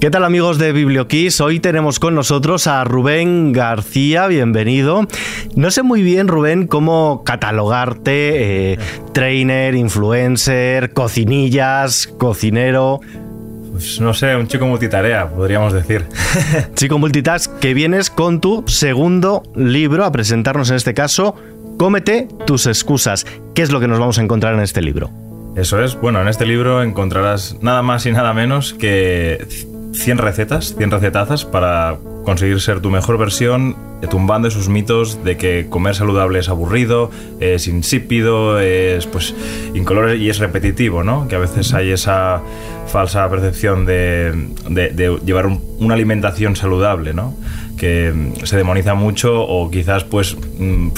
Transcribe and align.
¿Qué 0.00 0.10
tal 0.10 0.24
amigos 0.24 0.58
de 0.58 0.72
BiblioKiss? 0.72 1.40
Hoy 1.40 1.58
tenemos 1.58 1.98
con 1.98 2.14
nosotros 2.14 2.66
a 2.68 2.84
Rubén 2.84 3.52
García, 3.52 4.28
bienvenido. 4.28 5.08
No 5.56 5.70
sé 5.72 5.82
muy 5.82 6.02
bien, 6.02 6.28
Rubén, 6.28 6.68
cómo 6.68 7.24
catalogarte, 7.24 8.72
eh, 8.72 8.78
trainer, 9.12 9.74
influencer, 9.74 10.92
cocinillas, 10.92 12.06
cocinero. 12.18 13.00
Pues 13.72 14.00
no 14.00 14.14
sé, 14.14 14.36
un 14.36 14.46
chico 14.46 14.66
multitarea, 14.66 15.28
podríamos 15.28 15.72
decir. 15.72 16.06
chico 16.74 16.98
multitask, 16.98 17.58
que 17.58 17.74
vienes 17.74 18.08
con 18.08 18.40
tu 18.40 18.62
segundo 18.68 19.42
libro 19.56 20.04
a 20.04 20.12
presentarnos 20.12 20.70
en 20.70 20.76
este 20.76 20.94
caso, 20.94 21.34
Cómete 21.78 22.26
tus 22.44 22.66
excusas. 22.66 23.24
¿Qué 23.54 23.62
es 23.62 23.70
lo 23.70 23.78
que 23.78 23.86
nos 23.86 24.00
vamos 24.00 24.18
a 24.18 24.22
encontrar 24.22 24.52
en 24.52 24.60
este 24.60 24.82
libro? 24.82 25.12
Eso 25.54 25.80
es, 25.80 25.94
bueno, 25.94 26.20
en 26.20 26.26
este 26.26 26.44
libro 26.44 26.82
encontrarás 26.82 27.56
nada 27.62 27.82
más 27.82 28.04
y 28.04 28.10
nada 28.10 28.34
menos 28.34 28.74
que 28.74 29.46
100 29.92 30.18
recetas, 30.18 30.74
100 30.76 30.90
recetazas 30.90 31.44
para 31.44 31.98
conseguir 32.24 32.60
ser 32.60 32.80
tu 32.80 32.90
mejor 32.90 33.18
versión, 33.18 33.76
eh, 34.02 34.06
tumbando 34.06 34.48
esos 34.48 34.68
mitos 34.68 35.24
de 35.24 35.36
que 35.36 35.66
comer 35.68 35.94
saludable 35.94 36.38
es 36.38 36.48
aburrido, 36.48 37.10
es 37.40 37.66
insípido, 37.68 38.60
es 38.60 39.06
pues 39.06 39.34
incoloro 39.74 40.14
y 40.14 40.28
es 40.28 40.38
repetitivo, 40.38 41.02
¿no? 41.02 41.26
Que 41.28 41.36
a 41.36 41.38
veces 41.38 41.72
hay 41.74 41.90
esa 41.90 42.42
falsa 42.86 43.28
percepción 43.28 43.86
de, 43.86 44.34
llevar 45.24 45.46
una 45.78 45.94
alimentación 45.94 46.56
saludable, 46.56 47.14
¿no? 47.14 47.34
que 47.78 48.12
mm, 48.12 48.44
se 48.44 48.56
demoniza 48.56 48.94
mucho 48.94 49.40
o 49.40 49.70
quizás 49.70 50.04
pues 50.04 50.36
mm, 50.58 50.88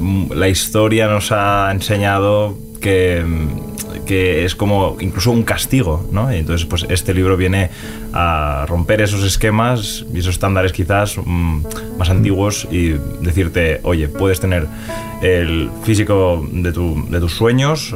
mm, 0.00 0.32
la 0.34 0.48
historia 0.48 1.08
nos 1.08 1.32
ha 1.32 1.70
enseñado 1.72 2.56
que 2.86 4.44
es 4.44 4.54
como 4.54 4.96
incluso 5.00 5.30
un 5.30 5.42
castigo, 5.42 6.06
¿no? 6.10 6.30
Entonces, 6.30 6.66
pues 6.66 6.86
este 6.88 7.12
libro 7.12 7.36
viene 7.36 7.70
a 8.12 8.64
romper 8.68 9.00
esos 9.00 9.22
esquemas 9.24 10.04
y 10.14 10.20
esos 10.20 10.34
estándares 10.34 10.72
quizás 10.72 11.16
mm, 11.18 11.62
más 11.98 12.08
antiguos 12.08 12.66
y 12.70 12.94
decirte, 13.20 13.80
oye, 13.82 14.08
puedes 14.08 14.40
tener 14.40 14.66
el 15.22 15.70
físico 15.82 16.46
de, 16.50 16.72
de 16.72 17.20
tus 17.20 17.32
sueños, 17.32 17.94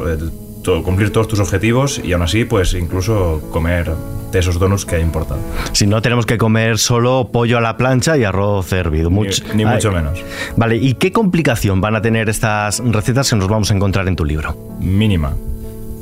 cumplir 0.85 1.11
todos 1.13 1.29
tus 1.29 1.41
objetivos 1.41 2.01
y 2.03 2.13
aún 2.13 2.23
así, 2.23 2.45
pues 2.45 2.75
incluso 2.75 3.43
comer 3.51 3.93
de 4.33 4.39
esos 4.39 4.59
donuts 4.59 4.85
que 4.85 4.97
ha 4.97 5.01
importado. 5.01 5.41
Si 5.73 5.87
no 5.87 6.01
tenemos 6.03 6.27
que 6.27 6.39
comer 6.39 6.79
solo 6.79 7.31
pollo 7.33 7.59
a 7.59 7.61
la 7.61 7.77
plancha 7.77 8.17
y 8.17 8.25
arroz 8.25 8.73
hervido. 8.73 9.11
ni, 9.11 9.65
mucho 9.65 9.91
menos. 9.91 10.23
Vale, 10.57 10.77
¿y 10.77 10.95
qué 10.95 11.13
complicación 11.13 11.81
van 11.81 11.97
a 11.97 12.03
tener 12.03 12.29
estas 12.29 12.81
recetas 12.85 13.31
que 13.31 13.37
nos 13.37 13.49
vamos 13.49 13.71
a 13.71 13.75
encontrar 13.75 14.07
en 14.07 14.17
tu 14.17 14.25
libro? 14.25 14.57
Mínima 14.79 15.35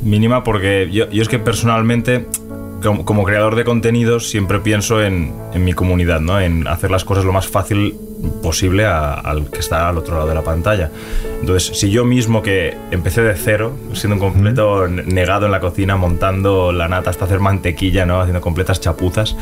mínima 0.03 0.45
porque 0.45 0.89
yo, 0.91 1.07
es 1.11 1.29
que 1.29 1.39
personalmente 1.39 2.27
como, 2.83 3.25
creador 3.25 3.57
de 3.57 3.65
contenidos 3.65 4.31
siempre 4.31 4.61
pienso 4.61 5.03
en, 5.03 5.33
mi 5.57 5.73
comunidad, 5.73 6.21
¿no? 6.21 6.41
en 6.41 6.67
hacer 6.69 6.91
las 6.91 7.05
cosas 7.05 7.25
lo 7.25 7.33
más 7.33 7.49
fácil 7.49 7.97
posible 8.43 8.87
al 8.87 9.51
que 9.51 9.59
está 9.59 9.89
al 9.89 9.99
otro 9.99 10.15
lado 10.17 10.29
de 10.29 10.35
la 10.35 10.43
pantalla. 10.43 10.91
Entonces, 11.41 11.79
si 11.79 11.91
yo 11.91 12.05
mismo 12.05 12.43
que 12.43 12.77
empecé 12.91 13.23
de 13.23 13.35
cero, 13.35 13.77
siendo 13.93 14.15
un 14.15 14.21
completo 14.21 14.89
negado 14.89 15.47
en 15.47 15.53
la 15.53 15.61
cocina, 15.61 15.97
montando 15.97 16.73
la 16.73 16.89
nata 16.89 17.11
hasta 17.11 17.25
hacer 17.25 17.41
mantequilla, 17.41 18.07
¿no? 18.07 18.21
haciendo 18.21 18.41
completas 18.41 18.81
chapuzas, 18.81 19.37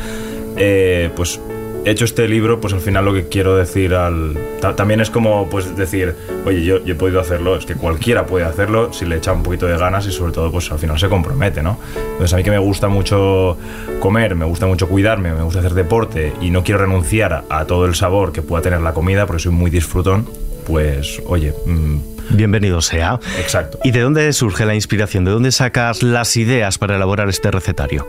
eh, 0.57 1.09
pues 1.15 1.39
he 1.87 1.91
hecho 1.91 2.03
este 2.03 2.27
libro, 2.27 2.59
pues 2.59 2.73
al 2.73 2.81
final 2.81 3.05
lo 3.05 3.13
que 3.13 3.29
quiero 3.29 3.55
decir 3.55 3.93
al... 3.93 4.37
También 4.75 4.99
es 4.99 5.09
como 5.09 5.49
pues 5.49 5.75
decir, 5.77 6.15
oye, 6.45 6.61
yo, 6.61 6.77
he 6.85 6.95
podido 6.95 7.21
hacerlo, 7.21 7.55
es 7.55 7.65
que 7.65 7.75
cualquiera 7.75 8.25
puede 8.25 8.43
hacerlo 8.43 8.91
si 8.91 9.05
le 9.05 9.15
echa 9.15 9.31
un 9.31 9.41
poquito 9.41 9.67
de 9.67 9.77
ganas 9.77 10.05
y 10.05 10.11
sobre 10.11 10.33
todo 10.33 10.51
pues 10.51 10.69
al 10.69 10.79
final 10.79 10.99
se 10.99 11.07
compromete, 11.07 11.63
¿no? 11.63 11.79
Entonces 11.95 12.33
a 12.33 12.37
mí 12.37 12.43
que 12.43 12.51
me 12.51 12.57
gusta 12.57 12.89
mucho 12.89 13.57
comer, 14.01 14.35
me 14.35 14.43
gusta 14.43 14.65
mucho 14.65 14.89
cuidarme, 14.89 15.31
me 15.31 15.43
gusta 15.43 15.59
hacer 15.59 15.73
deporte 15.73 16.33
y 16.41 16.49
no 16.49 16.61
quiero 16.61 16.81
renunciar 16.81 17.45
a, 17.49 17.65
todo 17.65 17.85
el 17.85 17.95
sabor 17.95 18.33
que 18.33 18.41
pueda 18.41 18.61
tener 18.61 18.81
la 18.81 18.93
comida 18.93 19.25
porque 19.25 19.43
soy 19.43 19.53
muy 19.53 19.71
disfrutón, 19.71 20.27
pues 20.65 21.21
oye... 21.25 21.53
Mm, 21.65 21.99
Bienvenido 22.31 22.81
sea. 22.81 23.21
Exacto. 23.39 23.79
¿Y 23.85 23.91
de 23.91 24.01
dónde 24.01 24.33
surge 24.33 24.65
la 24.65 24.75
inspiración? 24.75 25.23
¿De 25.23 25.31
dónde 25.31 25.53
sacas 25.53 26.03
las 26.03 26.35
ideas 26.35 26.77
para 26.77 26.97
elaborar 26.97 27.29
este 27.29 27.49
recetario? 27.51 28.05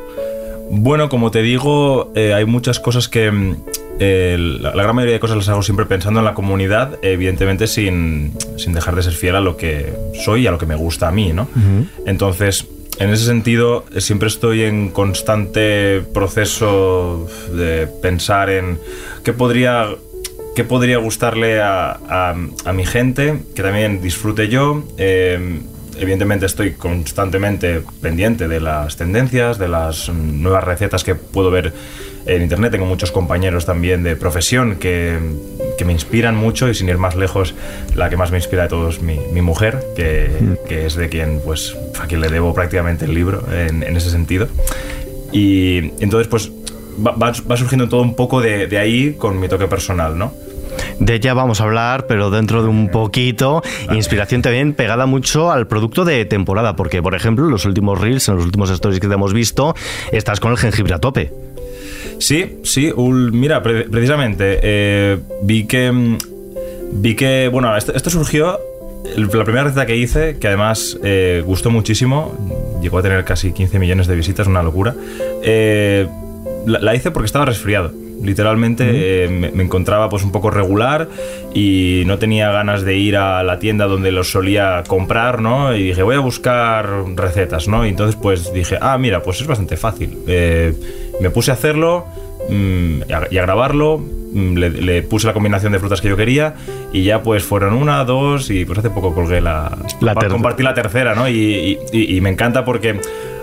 Bueno, 0.71 1.09
como 1.09 1.31
te 1.31 1.43
digo, 1.43 2.13
eh, 2.15 2.35
hay 2.35 2.45
muchas 2.45 2.81
cosas 2.81 3.09
que... 3.09 3.31
Mm, 3.31 3.57
la, 4.01 4.71
gran 4.71 4.95
mayoría 4.95 5.15
de 5.15 5.21
cosas 5.21 5.37
las 5.37 5.49
hago 5.49 5.63
siempre 5.63 5.85
pensando 5.85 6.21
en 6.21 6.25
la 6.25 6.35
comunidad, 6.35 7.01
evidentemente 7.03 7.67
sin, 7.67 8.33
dejar 8.69 8.95
de 8.95 9.03
ser 9.03 9.13
fiel 9.13 9.35
a 9.35 9.41
lo 9.41 9.57
que 9.57 9.93
soy 10.25 10.43
y 10.43 10.47
a 10.47 10.53
lo 10.53 10.59
que 10.59 10.67
me 10.67 10.77
gusta 10.77 11.09
a 11.09 11.11
mí, 11.11 11.33
¿no? 11.33 11.49
Entonces, 12.07 12.69
en 13.01 13.11
ese 13.11 13.25
sentido, 13.25 13.85
siempre 13.99 14.29
estoy 14.29 14.63
en 14.63 14.91
constante 14.91 16.03
proceso 16.15 17.29
de 17.53 17.89
pensar 18.01 18.51
en 18.51 18.79
qué 19.25 19.33
podría, 19.33 19.89
qué 20.55 20.63
podría 20.63 20.99
gustarle 20.99 21.61
a, 21.61 22.37
mi 22.73 22.87
gente, 22.87 23.41
que 23.57 23.63
también 23.63 24.01
disfrute 24.01 24.49
yo. 24.49 24.85
Eh, 24.97 25.61
evidentemente 25.99 26.47
estoy 26.47 26.73
constantemente 26.73 27.83
pendiente 28.01 28.49
de 28.49 28.61
las 28.61 28.97
tendencias, 28.97 29.59
de 29.59 29.69
las 29.69 30.09
nuevas 30.09 30.65
recetas 30.65 31.05
que 31.05 31.15
puedo 31.15 31.51
ver 31.51 31.73
en 32.27 32.43
internet. 32.43 32.73
Tengo 32.73 32.87
muchos 32.87 33.11
compañeros 33.11 33.67
también 33.67 34.03
de 34.03 34.17
profesión 34.17 34.77
que, 34.77 35.19
me 35.85 35.93
inspiran 35.93 36.37
mucho 36.37 36.69
y 36.69 36.75
sin 36.75 36.89
ir 36.89 36.99
más 36.99 37.17
lejos, 37.17 37.55
la 37.95 38.11
que 38.11 38.17
más 38.17 38.31
me 38.31 38.39
inspira 38.39 38.65
de 38.65 38.69
todos, 38.69 39.01
mi, 39.01 39.19
mi 39.33 39.41
mujer, 39.41 39.79
que, 39.97 40.29
mm. 40.39 40.69
que, 40.69 40.87
es 40.87 40.97
de 40.97 41.09
quien, 41.09 41.41
pues, 41.45 41.77
a 42.01 42.07
quien 42.07 42.21
le 42.21 42.29
debo 42.29 42.53
prácticamente 42.53 43.07
el 43.07 43.15
libro 43.15 43.47
en, 43.53 43.83
en 43.83 43.97
ese 43.97 44.11
sentido. 44.11 44.49
Y 45.33 45.93
entonces, 46.01 46.29
pues, 46.29 46.51
va, 47.05 47.13
va, 47.13 47.57
surgiendo 47.57 47.89
todo 47.89 48.03
un 48.03 48.15
poco 48.15 48.41
de, 48.41 48.67
de 48.67 48.79
ahí 48.79 49.15
con 49.15 49.39
mi 49.39 49.49
toque 49.49 49.67
personal, 49.67 50.19
¿no? 50.19 50.33
De 51.01 51.15
ella 51.15 51.33
vamos 51.33 51.61
a 51.61 51.65
hablar, 51.65 52.07
pero 52.07 52.31
dentro 52.31 52.63
de 52.63 52.69
un 52.69 52.89
poquito. 52.91 53.63
Inspiración 53.93 54.43
también 54.43 54.75
pegada 54.75 55.07
mucho 55.07 55.51
al 55.51 55.67
producto 55.67 56.05
de 56.05 56.25
temporada, 56.25 56.75
porque, 56.77 57.03
por 57.03 57.15
ejemplo, 57.15 57.45
en 57.45 57.53
los 57.53 57.65
últimos 57.65 58.01
reels, 58.01 58.29
en 58.29 58.37
los 58.37 58.45
últimos 58.45 58.71
stories 58.71 59.01
que 59.01 59.07
te 59.07 59.15
hemos 59.15 59.33
visto, 59.33 59.75
estás 60.13 60.41
con 60.41 60.51
el 60.53 60.59
jengibre 60.59 60.95
a 60.95 60.99
tope. 60.99 61.33
Sí, 62.19 62.59
sí, 62.65 62.93
mira, 62.97 63.63
precisamente 63.63 64.59
eh, 64.63 65.19
vi 65.43 65.67
que. 65.67 65.93
Mm, 65.93 66.19
vi 66.93 67.15
que. 67.15 67.49
Bueno, 67.51 67.77
esto, 67.77 68.11
surgió. 68.11 68.59
La 69.17 69.45
primera 69.45 69.65
receta 69.65 69.87
que 69.87 69.97
hice, 69.97 70.39
que 70.39 70.49
además 70.49 70.99
eh, 71.05 71.43
gustó 71.47 71.71
muchísimo, 71.71 72.35
llegó 72.83 72.99
a 72.99 73.03
tener 73.03 73.25
casi 73.25 73.53
15 73.53 73.79
millones 73.79 74.07
de 74.09 74.17
visitas, 74.17 74.49
una 74.49 74.63
locura. 74.63 74.95
Eh, 75.43 76.07
la 76.67 76.95
hice 76.95 77.13
porque 77.13 77.27
estaba 77.27 77.45
resfriado. 77.45 77.93
Literalmente 78.23 79.25
eh, 79.25 79.29
me, 79.29 79.63
encontraba 79.63 80.09
pues 80.09 80.25
un 80.25 80.33
poco 80.33 80.51
regular 80.51 81.09
y 81.55 82.03
no 82.07 82.19
tenía 82.19 82.51
ganas 82.51 82.83
de 82.83 82.97
ir 82.97 83.17
a 83.17 83.43
la 83.43 83.59
tienda 83.59 83.87
donde 83.87 84.11
los 84.11 84.31
solía 84.31 84.83
comprar, 84.87 85.41
¿no? 85.41 85.75
Y 85.75 85.85
dije, 85.85 86.03
voy 86.03 86.17
a 86.17 86.21
buscar 86.21 87.05
recetas, 87.15 87.69
¿no? 87.69 87.87
Y 87.87 87.91
entonces 87.91 88.17
pues 88.21 88.53
dije, 88.53 88.77
ah, 88.81 88.99
mira, 88.99 89.23
pues 89.23 89.41
es 89.41 89.47
bastante 89.47 89.77
fácil. 89.77 90.19
Eh, 90.27 90.75
me 91.21 91.31
puse 91.31 91.53
a 91.53 91.55
hacerlo 91.55 92.07
mm, 92.49 93.03
y, 93.09 93.13
a, 93.13 93.43
grabarlo, 93.43 93.99
mm, 93.99 94.57
le, 94.57 95.03
puse 95.03 95.29
la 95.29 95.33
combinación 95.33 95.73
de 95.73 95.79
frutas 95.79 96.01
que 96.01 96.09
yo 96.09 96.17
quería 96.17 96.55
y 96.93 97.05
ya 97.05 97.23
pues 97.23 97.45
fueron 97.45 97.75
una, 97.75 98.05
dos 98.05 98.51
y 98.51 98.65
pues 98.65 98.81
hace 98.81 98.91
poco 98.91 99.15
colgué 99.15 99.41
la... 99.41 99.79
la 100.01 100.15
compartí 100.15 100.65
la 100.65 100.75
tercera, 100.75 101.15
¿no? 101.15 101.29
y, 101.29 101.79
y 101.93 102.21
me 102.21 102.31
encanta 102.31 102.65
porque 102.65 103.01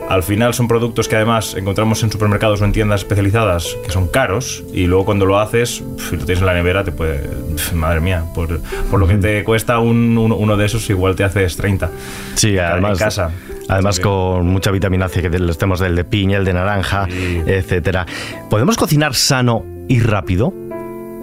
al 0.10 0.24
final 0.24 0.54
son 0.54 0.68
productos 0.68 1.08
que 1.08 1.16
además 1.16 1.56
encontramos 1.56 2.04
en 2.04 2.12
supermercados 2.12 2.62
o 2.62 2.66
en 2.66 2.72
tiendas 2.72 3.02
especializadas 3.02 3.76
que 3.84 3.92
son 3.92 4.08
caros 4.08 4.64
y 4.74 4.86
luego 4.86 5.06
cuando 5.06 5.26
lo 5.26 5.40
haces, 5.40 5.84
si 5.98 6.18
lo 6.18 6.26
tienes 6.26 6.40
en 6.40 6.46
la 6.46 6.54
nevera, 6.54 6.84
te 6.84 6.92
puede. 6.92 7.30
Madre 7.74 8.02
mía, 8.02 8.24
por, 8.34 8.60
lo 8.98 9.08
que 9.08 9.16
te 9.16 9.44
cuesta 9.44 9.80
uno 9.80 10.58
de 10.58 10.66
esos, 10.66 10.90
igual 10.90 11.16
te 11.16 11.24
haces 11.24 11.56
30. 11.58 11.90
Sí, 12.36 12.58
además. 12.58 13.00
En 13.00 13.06
casa. 13.06 13.32
Además 13.68 14.00
con 14.00 14.48
mucha 14.48 14.70
vitamina 14.72 15.10
C, 15.10 15.24
que 15.24 15.40
los 15.40 15.58
tenemos 15.58 15.80
del 15.80 15.96
de 15.96 16.04
piña, 16.04 16.38
el 16.38 16.46
de 16.46 16.54
naranja, 16.54 17.08
etcétera. 17.10 18.06
¿Podemos 18.50 18.78
cocinar 18.78 19.16
sano 19.16 19.66
y 19.88 20.00
rápido? 20.00 20.54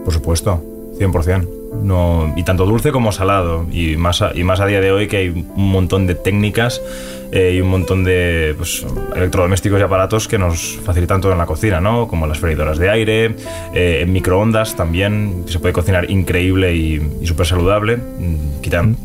Por 0.04 0.12
supuesto, 0.12 0.60
100%. 0.98 1.48
No, 1.82 2.34
y 2.36 2.42
tanto 2.42 2.66
dulce 2.66 2.90
como 2.90 3.12
salado. 3.12 3.66
Y 3.70 3.96
más, 3.96 4.22
a, 4.22 4.32
y 4.34 4.44
más 4.44 4.60
a 4.60 4.66
día 4.66 4.80
de 4.80 4.92
hoy 4.92 5.06
que 5.06 5.18
hay 5.18 5.28
un 5.28 5.70
montón 5.70 6.06
de 6.06 6.14
técnicas 6.14 6.82
eh, 7.32 7.54
y 7.56 7.60
un 7.60 7.68
montón 7.68 8.04
de 8.04 8.54
pues, 8.56 8.84
electrodomésticos 9.16 9.80
y 9.80 9.82
aparatos 9.82 10.28
que 10.28 10.38
nos 10.38 10.78
facilitan 10.84 11.20
todo 11.20 11.32
en 11.32 11.38
la 11.38 11.46
cocina, 11.46 11.80
¿no? 11.80 12.06
Como 12.06 12.26
las 12.26 12.38
freidoras 12.38 12.78
de 12.78 12.90
aire, 12.90 13.36
eh, 13.74 14.04
microondas 14.06 14.76
también, 14.76 15.44
se 15.46 15.58
puede 15.58 15.72
cocinar 15.72 16.10
increíble 16.10 16.74
y, 16.76 17.26
súper 17.26 17.46
saludable. 17.46 17.96
Mm, 17.96 18.60
quitan, 18.60 18.96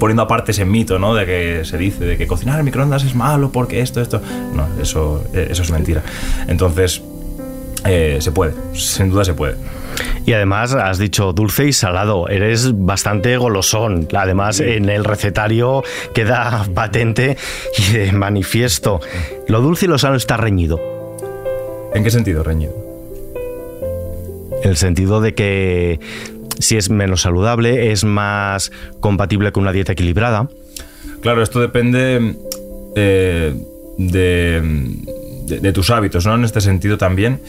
poniendo 0.00 0.22
aparte 0.22 0.50
ese 0.50 0.64
mito, 0.64 0.98
¿no? 0.98 1.14
De 1.14 1.24
que 1.24 1.64
se 1.64 1.78
dice 1.78 2.04
de 2.04 2.18
que 2.18 2.26
cocinar 2.26 2.58
en 2.58 2.64
microondas 2.64 3.04
es 3.04 3.14
malo 3.14 3.52
porque 3.52 3.80
esto, 3.80 4.00
esto. 4.00 4.20
No, 4.54 4.66
eso, 4.82 5.24
eso 5.32 5.62
es 5.62 5.70
mentira. 5.70 6.02
Entonces, 6.48 7.00
eh, 7.84 8.18
se 8.20 8.32
puede, 8.32 8.52
sin 8.74 9.10
duda 9.10 9.24
se 9.24 9.34
puede. 9.34 9.54
Y 10.30 10.32
además 10.32 10.74
has 10.74 10.98
dicho 10.98 11.32
dulce 11.32 11.66
y 11.66 11.72
salado, 11.72 12.28
eres 12.28 12.70
bastante 12.72 13.36
golosón. 13.36 14.06
Además 14.16 14.60
en 14.60 14.88
el 14.88 15.02
recetario 15.02 15.82
queda 16.14 16.68
patente 16.72 17.36
y 17.76 17.92
de 17.94 18.12
manifiesto. 18.12 19.00
Lo 19.48 19.60
dulce 19.60 19.86
y 19.86 19.88
lo 19.88 19.98
sano 19.98 20.14
está 20.14 20.36
reñido. 20.36 20.78
¿En 21.92 22.04
qué 22.04 22.12
sentido 22.12 22.44
reñido? 22.44 22.72
En 24.62 24.70
el 24.70 24.76
sentido 24.76 25.20
de 25.20 25.34
que 25.34 25.98
si 26.60 26.76
es 26.76 26.90
menos 26.90 27.22
saludable, 27.22 27.90
es 27.90 28.04
más 28.04 28.70
compatible 29.00 29.50
con 29.50 29.64
una 29.64 29.72
dieta 29.72 29.94
equilibrada. 29.94 30.48
Claro, 31.22 31.42
esto 31.42 31.60
depende 31.60 32.36
eh, 32.94 33.52
de, 33.98 34.62
tus 35.72 35.90
hábitos, 35.90 36.26
¿no? 36.26 36.34
En 36.34 36.44
este 36.44 36.60
sentido 36.60 36.98
también. 36.98 37.40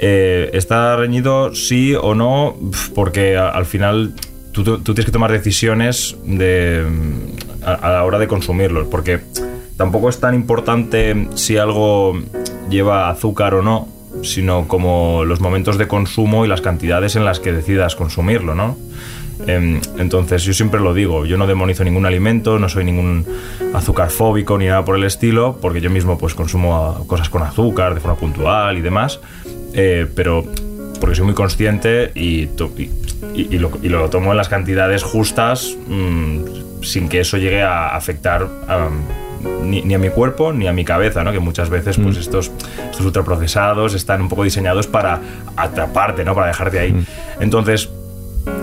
Eh, 0.00 0.50
¿Está 0.52 0.96
reñido 0.96 1.54
sí 1.54 1.94
o 1.94 2.14
no? 2.14 2.56
Porque 2.94 3.36
al 3.36 3.66
final 3.66 4.14
tú, 4.52 4.78
tienes 4.78 5.04
que 5.04 5.12
tomar 5.12 5.32
decisiones 5.32 6.16
de, 6.24 6.84
a, 7.64 7.90
la 7.90 8.04
hora 8.04 8.18
de 8.18 8.28
consumirlos, 8.28 8.88
porque 8.88 9.20
tampoco 9.76 10.08
es 10.08 10.20
tan 10.20 10.34
importante 10.34 11.28
si 11.34 11.56
algo 11.56 12.18
lleva 12.68 13.10
azúcar 13.10 13.54
o 13.54 13.62
no, 13.62 13.88
sino 14.22 14.66
como 14.66 15.24
los 15.24 15.40
momentos 15.40 15.78
de 15.78 15.86
consumo 15.86 16.44
y 16.44 16.48
las 16.48 16.60
cantidades 16.60 17.16
en 17.16 17.24
las 17.24 17.40
que 17.40 17.52
decidas 17.52 17.94
consumirlo, 17.94 18.54
¿no? 18.54 18.76
Em, 19.46 19.80
entonces 19.98 20.42
yo 20.42 20.52
siempre 20.52 20.80
lo 20.80 20.94
digo, 20.94 21.24
yo 21.24 21.36
no 21.38 21.46
demonizo 21.46 21.84
ningún 21.84 22.06
alimento, 22.06 22.58
no 22.58 22.68
soy 22.68 22.84
ningún 22.84 23.24
azúcar 23.72 24.10
fóbico 24.10 24.58
ni 24.58 24.66
nada 24.66 24.84
por 24.84 24.96
el 24.96 25.04
estilo, 25.04 25.58
porque 25.60 25.80
yo 25.80 25.90
mismo 25.90 26.18
pues 26.18 26.34
consumo 26.34 27.04
cosas 27.06 27.28
con 27.28 27.42
azúcar 27.42 27.94
de 27.94 28.00
forma 28.00 28.18
puntual 28.18 28.78
y 28.78 28.80
demás, 28.80 29.20
eh, 29.74 30.06
pero 30.14 30.44
porque 31.00 31.14
soy 31.16 31.26
muy 31.26 31.34
consciente 31.34 32.10
y, 32.14 32.48
y, 33.34 33.58
lo, 33.58 34.10
tomo 34.10 34.32
en 34.32 34.36
las 34.36 34.48
cantidades 34.48 35.02
justas 35.04 35.76
mm, 35.86 36.82
sin 36.82 37.08
que 37.08 37.20
eso 37.20 37.36
llegue 37.36 37.62
a 37.62 37.94
afectar 37.96 38.48
ni, 39.62 39.94
a 39.94 39.98
mi 39.98 40.10
cuerpo 40.10 40.52
ni 40.52 40.66
a 40.66 40.72
mi 40.72 40.84
cabeza, 40.84 41.22
¿no? 41.22 41.32
que 41.32 41.38
muchas 41.38 41.70
veces 41.70 41.96
pues 41.98 42.16
mm. 42.16 42.20
estos, 42.20 42.50
estos 42.90 43.06
ultraprocesados 43.06 43.94
están 43.94 44.20
un 44.22 44.28
poco 44.28 44.44
diseñados 44.44 44.86
para 44.86 45.20
atraparte, 45.56 46.24
¿no? 46.24 46.34
para 46.34 46.48
dejarte 46.48 46.78
ahí. 46.78 46.92
Mm. 46.92 47.06
Entonces, 47.40 47.88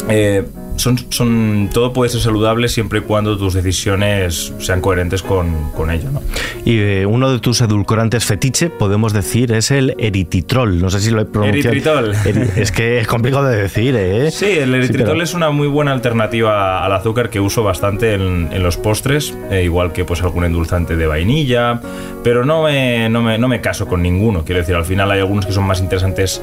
eh, 0.09 0.45
son, 0.75 0.97
son, 1.09 1.69
todo 1.73 1.93
puede 1.93 2.09
ser 2.09 2.21
saludable 2.21 2.67
siempre 2.67 2.99
y 2.99 3.01
cuando 3.01 3.37
tus 3.37 3.53
decisiones 3.53 4.53
sean 4.59 4.81
coherentes 4.81 5.21
con, 5.21 5.71
con 5.71 5.91
ello. 5.91 6.09
¿no? 6.11 6.21
Y 6.65 6.79
eh, 6.79 7.05
uno 7.05 7.31
de 7.31 7.39
tus 7.39 7.61
edulcorantes 7.61 8.25
fetiche, 8.25 8.69
podemos 8.69 9.13
decir, 9.13 9.51
es 9.51 9.71
el 9.71 9.95
erititrol. 9.97 10.81
No 10.81 10.89
sé 10.89 10.99
si 10.99 11.11
lo 11.11 11.21
he 11.21 11.25
pronunciado. 11.25 11.71
Eritritol. 11.71 12.15
es 12.55 12.71
que 12.71 12.99
es 12.99 13.07
complicado 13.07 13.45
de 13.45 13.57
decir, 13.57 13.95
¿eh? 13.95 14.31
Sí, 14.31 14.45
el 14.45 14.73
eritritol 14.75 15.21
es 15.21 15.33
una 15.33 15.49
muy 15.51 15.67
buena 15.67 15.91
alternativa 15.91 16.83
al 16.83 16.91
azúcar 16.93 17.29
que 17.29 17.39
uso 17.39 17.63
bastante 17.63 18.13
en, 18.13 18.49
en 18.51 18.63
los 18.63 18.77
postres, 18.77 19.35
eh, 19.51 19.63
igual 19.63 19.91
que 19.91 20.05
pues 20.05 20.21
algún 20.21 20.45
endulzante 20.45 20.95
de 20.95 21.07
vainilla, 21.07 21.81
pero 22.23 22.45
no 22.45 22.63
me, 22.63 23.09
no, 23.09 23.21
me, 23.21 23.37
no 23.37 23.47
me 23.47 23.61
caso 23.61 23.87
con 23.87 24.01
ninguno. 24.01 24.43
Quiero 24.43 24.61
decir, 24.61 24.75
al 24.75 24.85
final 24.85 25.11
hay 25.11 25.19
algunos 25.19 25.45
que 25.45 25.53
son 25.53 25.65
más 25.65 25.79
interesantes 25.79 26.41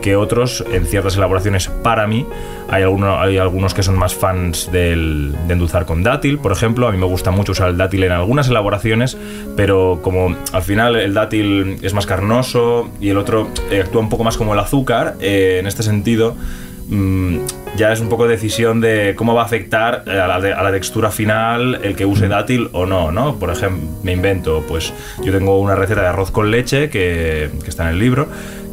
que, 0.00 0.16
otros 0.16 0.64
en 0.72 0.86
ciertas 0.86 1.16
elaboraciones 1.16 1.68
para 1.68 2.06
mí. 2.06 2.26
Hay, 2.68 2.84
hay 2.84 3.38
algunos 3.38 3.74
que 3.74 3.82
son 3.82 3.98
más 3.98 4.14
fans 4.14 4.70
de 4.70 4.92
endulzar 4.92 5.86
con 5.86 6.02
dátil, 6.02 6.38
por 6.38 6.52
ejemplo. 6.52 6.86
A 6.86 6.92
mí 6.92 6.98
me 6.98 7.06
gusta 7.06 7.30
mucho 7.30 7.52
usar 7.52 7.70
el 7.70 7.76
dátil 7.76 8.04
en 8.04 8.12
algunas 8.12 8.48
elaboraciones, 8.48 9.16
pero 9.56 10.00
como 10.02 10.36
al 10.52 10.62
final 10.62 10.96
el 10.96 11.14
dátil 11.14 11.78
es 11.82 11.94
más 11.94 12.06
carnoso 12.06 12.90
y 13.00 13.08
el 13.08 13.18
otro 13.18 13.48
eh, 13.70 13.80
actúa 13.80 14.00
un 14.00 14.08
poco 14.08 14.24
más 14.24 14.36
como 14.36 14.52
el 14.54 14.60
azúcar, 14.60 15.16
eh, 15.20 15.56
en 15.58 15.66
este 15.66 15.82
sentido 15.82 16.36
mm, 16.88 17.38
ya 17.76 17.92
es 17.92 18.00
un 18.00 18.08
poco 18.08 18.28
decisión 18.28 18.80
de 18.80 19.14
cómo 19.16 19.34
va 19.34 19.42
a 19.42 19.44
afectar 19.44 20.04
a 20.08 20.26
la, 20.26 20.34
a 20.36 20.62
la, 20.62 20.70
textura 20.70 21.10
final 21.10 21.80
el 21.82 21.96
que 21.96 22.04
use 22.04 22.28
dátil 22.28 22.68
o 22.72 22.86
no, 22.86 23.10
¿no? 23.12 23.36
Por 23.36 23.50
ejemplo, 23.50 23.88
me 24.02 24.12
invento, 24.12 24.64
pues 24.68 24.92
yo 25.24 25.32
tengo 25.32 25.58
una 25.60 25.74
receta 25.74 26.02
de 26.02 26.08
arroz 26.08 26.30
con 26.30 26.50
leche 26.50 26.90
que 26.90 27.50
está 27.66 27.84
en 27.84 27.90
el 27.90 27.98
libro 27.98 28.28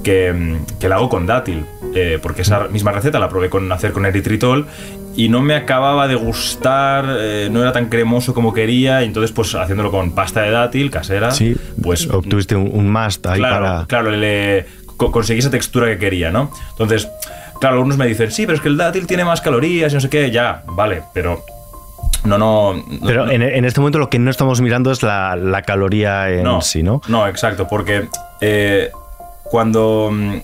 que, 0.07 0.87
la 0.87 0.95
hago 0.95 1.09
con 1.09 1.25
dátil, 1.25 1.65
eh, 1.93 2.17
porque 2.21 2.43
esa 2.43 2.69
misma 2.69 2.93
receta 2.93 3.19
la 3.19 3.27
probé 3.27 3.49
con 3.49 3.69
hacer 3.73 3.91
con 3.91 4.05
eritritol 4.05 4.65
y 5.17 5.27
no 5.27 5.41
me 5.41 5.53
acababa 5.53 6.07
de 6.07 6.15
gustar, 6.15 7.05
eh, 7.09 7.49
no 7.51 7.61
era 7.61 7.73
tan 7.73 7.89
cremoso 7.89 8.33
como 8.33 8.53
quería, 8.53 9.03
y 9.03 9.07
entonces 9.07 9.33
pues 9.33 9.53
haciéndolo 9.55 9.91
con 9.91 10.11
pasta 10.11 10.43
de 10.43 10.51
dátil 10.51 10.91
casera, 10.91 11.31
sí, 11.31 11.57
pues 11.83 12.07
obtuviste 12.09 12.55
un, 12.55 12.69
un 12.71 12.89
must 12.89 13.27
ahí 13.27 13.39
claro, 13.39 13.65
para... 13.65 13.85
Claro, 13.87 14.11
le, 14.11 14.65
conseguí 14.95 15.39
esa 15.39 15.51
textura 15.51 15.87
que 15.87 15.97
quería, 15.97 16.31
¿no? 16.31 16.51
Entonces, 16.69 17.09
claro, 17.59 17.75
algunos 17.75 17.97
me 17.97 18.07
dicen, 18.07 18.31
sí, 18.31 18.45
pero 18.45 18.55
es 18.55 18.61
que 18.61 18.69
el 18.69 18.77
dátil 18.77 19.07
tiene 19.07 19.25
más 19.25 19.41
calorías 19.41 19.91
y 19.91 19.95
no 19.95 20.01
sé 20.01 20.09
qué, 20.09 20.31
ya, 20.31 20.63
vale, 20.67 21.01
pero 21.13 21.43
no, 22.23 22.37
no. 22.37 22.81
Pero 23.05 23.29
En, 23.29 23.65
este 23.65 23.81
momento 23.81 23.99
lo 23.99 24.09
que 24.09 24.19
no 24.19 24.31
estamos 24.31 24.61
mirando 24.61 24.89
es 24.91 25.03
la, 25.03 25.63
caloría 25.65 26.29
en 26.29 26.61
sí, 26.61 26.81
¿no? 26.81 27.01
No, 27.09 27.27
exacto, 27.27 27.67
porque 27.67 28.07
eh, 28.39 28.89
cuando 29.49 30.09
mm, 30.11 30.37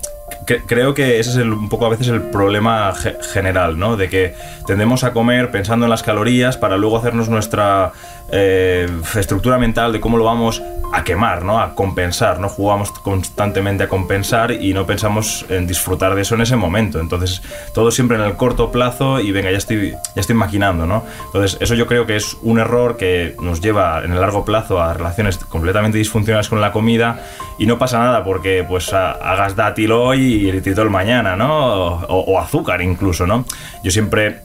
creo 0.67 0.93
que 0.93 1.19
ese 1.19 1.29
es 1.31 1.37
un 1.37 1.69
poco 1.69 1.85
a 1.85 1.89
veces 1.89 2.07
el 2.07 2.21
problema 2.21 2.93
general, 3.33 3.77
¿no? 3.79 3.97
De 3.97 4.09
que 4.09 4.35
tendemos 4.65 5.03
a 5.03 5.13
comer 5.13 5.51
pensando 5.51 5.85
en 5.85 5.89
las 5.89 6.03
calorías 6.03 6.57
para 6.57 6.77
luego 6.77 6.97
hacernos 6.97 7.29
nuestra 7.29 7.91
eh, 8.31 8.87
estructura 9.15 9.57
mental 9.57 9.93
de 9.93 9.99
cómo 9.99 10.17
lo 10.17 10.23
vamos 10.23 10.61
a 10.93 11.03
quemar, 11.03 11.43
¿no? 11.43 11.59
A 11.59 11.73
compensar, 11.73 12.39
¿no? 12.39 12.49
Jugamos 12.49 12.91
constantemente 12.91 13.83
a 13.83 13.89
compensar 13.89 14.51
y 14.51 14.73
no 14.73 14.85
pensamos 14.85 15.45
en 15.49 15.65
disfrutar 15.65 16.13
de 16.13 16.21
eso 16.21 16.35
en 16.35 16.41
ese 16.41 16.55
momento. 16.55 16.99
Entonces, 16.99 17.41
todo 17.73 17.89
siempre 17.89 18.17
en 18.17 18.23
el 18.23 18.35
corto 18.35 18.71
plazo 18.71 19.19
y 19.19 19.31
venga, 19.31 19.49
ya 19.49 19.57
estoy, 19.57 19.91
ya 19.91 20.21
estoy 20.21 20.35
maquinando, 20.35 20.85
¿no? 20.85 21.03
Entonces, 21.25 21.57
eso 21.61 21.73
yo 21.73 21.87
creo 21.87 22.05
que 22.05 22.15
es 22.15 22.37
un 22.43 22.59
error 22.59 22.97
que 22.97 23.35
nos 23.41 23.59
lleva 23.59 24.03
en 24.03 24.13
el 24.13 24.21
largo 24.21 24.45
plazo 24.45 24.81
a 24.81 24.93
relaciones 24.93 25.37
completamente 25.37 25.97
disfuncionales 25.97 26.47
con 26.47 26.61
la 26.61 26.71
comida 26.71 27.23
y 27.57 27.65
no 27.65 27.79
pasa 27.79 27.97
nada 27.97 28.23
porque 28.23 28.63
pues 28.67 28.93
hagas 28.93 29.55
dátil 29.55 29.91
hoy 29.91 30.21
y 30.21 30.49
el 30.49 30.61
mañana, 30.89 31.35
¿no? 31.35 32.01
O, 32.07 32.39
azúcar 32.39 32.81
incluso, 32.81 33.25
¿no? 33.27 33.45
Yo 33.83 33.91
siempre, 33.91 34.41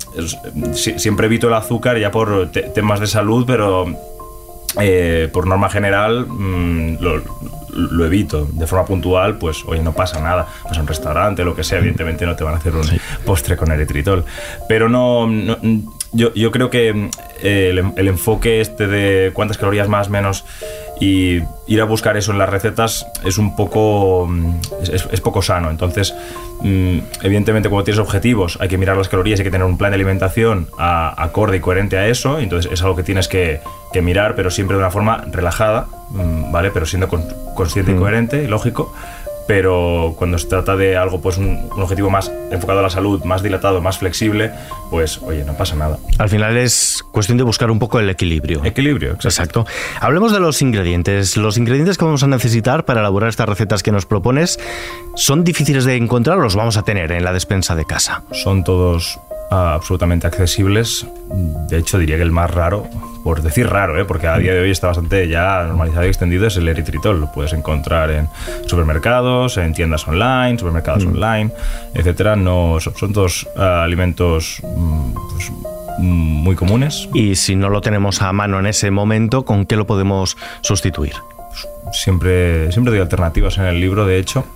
siempre 0.73 1.27
evito 1.27 1.49
el 1.49 1.55
azúcar 1.55 1.99
ya 1.99 2.11
por 2.11 2.51
temas 2.51 3.01
de 3.01 3.07
salud, 3.07 3.45
pero 3.47 3.68
eh, 4.81 5.29
por 5.33 5.47
norma 5.47 5.71
general 5.71 6.27
mm, 6.29 6.99
lo, 7.01 8.05
evito. 8.05 8.47
De 8.53 8.67
forma 8.67 8.85
puntual, 8.85 9.39
pues 9.39 9.65
oye, 9.67 9.83
no 9.83 9.93
pasa 9.93 10.21
nada. 10.21 10.47
Vas 10.65 10.77
a 10.77 10.81
un 10.81 10.87
restaurante, 10.87 11.45
lo 11.45 11.55
que 11.55 11.65
sea, 11.65 11.79
evidentemente 11.79 12.27
no 12.27 12.37
te 12.37 12.45
van 12.45 12.55
a 12.55 12.59
hacer 12.59 12.75
un 12.75 12.87
postre 13.25 13.57
con 13.57 13.71
eritritol. 13.71 14.25
Pero 14.69 14.89
no, 14.89 15.29
yo, 16.13 16.35
yo, 16.35 16.51
creo 16.51 16.71
que 16.71 17.11
eh, 17.43 17.71
el, 17.71 17.93
el, 17.97 18.09
enfoque 18.09 18.61
este 18.61 18.87
de 18.87 19.33
cuántas 19.33 19.59
calorías 19.59 19.89
más, 19.89 20.11
menos 20.11 20.45
y 21.01 21.43
ir 21.67 21.81
a 21.81 21.85
buscar 21.85 22.17
eso 22.17 22.33
en 22.33 22.39
las 22.39 22.49
recetas 22.49 23.07
es 23.25 23.39
un 23.39 23.55
poco 23.55 24.27
mm, 24.29 24.55
es, 24.91 25.21
poco 25.21 25.43
sano. 25.43 25.71
Entonces 25.71 26.15
mm, 26.61 26.99
evidentemente 27.23 27.69
cuando 27.69 27.85
tienes 27.85 28.01
objetivos 28.01 28.59
hay 28.61 28.69
que 28.69 28.79
mirar 28.79 28.97
las 28.97 29.09
calorías 29.09 29.39
y 29.39 29.43
hay 29.43 29.45
que 29.45 29.51
tener 29.51 29.67
un 29.67 29.79
plan 29.79 29.91
de 29.91 29.97
alimentación 29.97 30.69
acorde 30.79 31.59
y 31.59 31.61
coherente 31.61 31.99
a 31.99 32.09
eso. 32.09 32.39
Entonces 32.39 32.73
es 32.73 32.83
algo 32.83 32.97
que 32.97 33.03
tienes 33.03 33.29
que, 33.29 33.61
mirar 34.03 34.37
pero 34.37 34.51
siempre 34.51 34.77
de 34.77 34.83
una 34.83 34.93
forma 34.93 35.25
relajada 35.33 35.89
mm, 36.11 36.53
vale 36.53 36.71
pero 36.71 36.87
siendo 36.87 37.09
consciente 37.09 37.91
y 37.91 37.97
coherente 37.97 38.45
y 38.45 38.47
lógico 38.47 38.95
pero 39.49 40.15
cuando 40.19 40.37
se 40.37 40.47
trata 40.47 40.77
de 40.77 40.99
algo, 40.99 41.23
pues 41.23 41.39
un, 41.39 41.71
objetivo 41.73 42.11
más 42.11 42.31
enfocado 42.51 42.81
a 42.81 42.83
la 42.83 42.91
salud, 42.91 43.25
más 43.25 43.43
dilatado, 43.43 43.81
más 43.81 43.97
flexible, 43.97 44.53
pues 44.91 45.21
oye, 45.23 45.43
no 45.43 45.55
pasa 45.55 45.75
nada. 45.75 45.99
Al 46.19 46.29
final 46.29 46.59
es 46.59 47.03
cuestión 47.13 47.39
de 47.39 47.45
buscar 47.45 47.71
un 47.71 47.79
poco 47.79 47.99
el 47.99 48.11
equilibrio. 48.11 48.63
Equilibrio, 48.63 49.13
exacto. 49.13 49.67
Hablemos 50.01 50.33
de 50.33 50.41
los 50.41 50.61
ingredientes. 50.61 51.39
Los 51.39 51.57
ingredientes 51.57 51.97
que 51.97 52.05
vamos 52.05 52.23
a 52.23 52.27
necesitar 52.27 52.85
para 52.85 53.01
elaborar 53.01 53.31
estas 53.31 53.49
recetas 53.49 53.83
que 53.83 53.91
nos 53.91 54.05
propones, 54.05 54.61
¿son 55.17 55.45
difíciles 55.45 55.87
de 55.87 55.97
encontrar 55.97 56.37
o 56.37 56.43
los 56.43 56.55
vamos 56.55 56.77
a 56.77 56.83
tener 56.83 57.11
en 57.13 57.25
la 57.25 57.33
despensa 57.33 57.75
de 57.75 57.87
casa? 57.87 58.25
Son 58.33 58.65
todos 58.65 59.19
absolutamente 59.51 60.27
accesibles. 60.27 61.07
De 61.69 61.79
hecho, 61.79 61.99
diría 61.99 62.17
que 62.17 62.23
el 62.23 62.33
más 62.33 62.51
raro, 62.51 62.87
por 63.29 63.43
decir 63.43 63.69
raro, 63.69 64.01
¿eh? 64.01 64.07
porque 64.07 64.27
a 64.27 64.39
día 64.39 64.55
de 64.55 64.61
hoy 64.61 64.71
está 64.71 64.87
bastante 64.87 65.29
ya 65.29 65.63
normalizado 65.65 66.07
y 66.07 66.09
extendido, 66.09 66.47
es 66.47 66.57
el 66.57 66.67
eritritol. 66.67 67.21
Lo 67.21 67.31
puedes 67.31 67.53
encontrar 67.53 68.11
en 68.11 68.27
supermercados, 68.65 69.59
en 69.59 69.75
tiendas 69.75 70.09
online, 70.09 70.59
supermercados 70.59 71.05
mm. 71.05 71.09
online, 71.09 71.51
etcétera. 71.93 72.37
No, 72.37 72.79
son, 72.81 73.13
todos 73.13 73.47
ah, 73.55 73.83
alimentos 73.83 74.63
mm, 74.65 75.13
pues, 75.13 75.53
muy 75.99 76.57
comunes. 76.57 77.07
Y 77.13 77.35
si 77.35 77.55
no 77.55 77.69
lo 77.69 77.83
tenemos 77.83 78.23
a 78.23 78.33
mano 78.33 78.61
en 78.61 78.67
ese 78.67 78.91
momento, 78.91 79.45
¿con 79.45 79.67
qué 79.67 79.77
lo 79.77 79.87
podemos 79.87 80.39
sustituir? 80.63 81.13
Siempre, 81.93 82.73
siempre 82.73 82.93
doy 82.93 83.01
alternativas 83.03 83.59
en 83.59 83.65
el 83.65 83.79
libro, 83.79 84.07
de 84.07 84.17
hecho. 84.17 84.47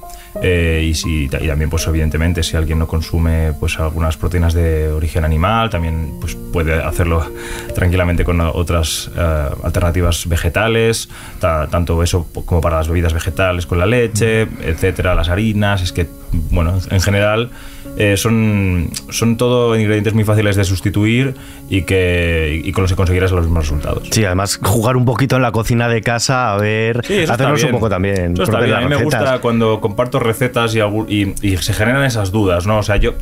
Eh, 0.41 0.87
y, 0.89 0.95
si, 0.95 1.29
también, 1.29 1.69
pues 1.69 1.87
evidentemente, 1.87 2.43
si 2.43 2.57
alguien 2.57 2.79
no 2.79 2.87
consume 2.87 3.53
pues, 3.59 3.79
algunas 3.79 4.17
proteínas 4.17 4.55
de 4.55 4.91
origen 4.91 5.25
animal, 5.25 5.69
también 5.69 6.15
pues, 6.21 6.35
puede 6.35 6.83
hacerlo 6.83 7.31
tranquilamente 7.75 8.25
con 8.25 8.41
otras 8.41 9.11
eh, 9.17 9.49
alternativas 9.63 10.27
vegetales, 10.27 11.09
tanto 11.41 12.03
eso 12.03 12.27
como 12.45 12.61
para 12.61 12.77
las 12.77 12.89
bebidas 12.89 13.13
vegetales 13.13 13.67
con 13.67 13.79
la 13.79 13.87
leche, 13.87 14.43
etcétera, 14.63 15.15
las 15.15 15.29
harinas. 15.29 15.83
Es 15.83 15.93
que, 15.93 16.07
bueno, 16.51 16.79
en 16.91 17.01
general 17.01 17.51
eh, 17.97 18.17
son, 18.17 18.89
son 19.11 19.37
todo 19.37 19.77
ingredientes 19.79 20.15
muy 20.15 20.25
fáciles 20.25 20.57
de 20.57 20.65
sustituir 20.65 21.35
y, 21.69 21.83
que, 21.83 22.61
y 22.65 22.73
con 22.73 22.83
los 22.83 22.91
que 22.93 22.97
conseguirás 22.97 23.31
los 23.33 23.45
mismos 23.45 23.65
resultados. 23.65 24.09
Sí, 24.11 24.25
además 24.25 24.59
jugar 24.63 24.97
un 24.97 25.05
poquito 25.05 25.37
en 25.37 25.43
la 25.43 25.53
cocina 25.53 25.89
de 25.89 26.01
casa, 26.01 26.53
a 26.55 26.57
ver, 26.59 27.05
Sí, 27.07 27.21
hacernos 27.21 27.63
un 27.65 27.71
poco 27.73 27.89
también. 27.91 28.33
Eso 28.35 28.45
está 28.45 28.59
propias 28.59 28.79
bien. 28.79 28.79
A 28.79 28.81
mí 28.81 28.97
me 28.97 29.03
gusta 29.03 29.39
cuando 29.41 29.81
comparto 29.81 30.19
recetas 30.19 30.75
y, 30.75 30.81
algún- 30.81 31.07
y- 31.09 31.35
y 31.47 31.57
se 31.59 31.73
generan 31.75 32.05
esas 32.05 32.33
dudas, 32.33 32.67
¿no? 32.67 32.79
O 32.79 32.83
sea, 32.83 32.97
yo, 32.97 33.13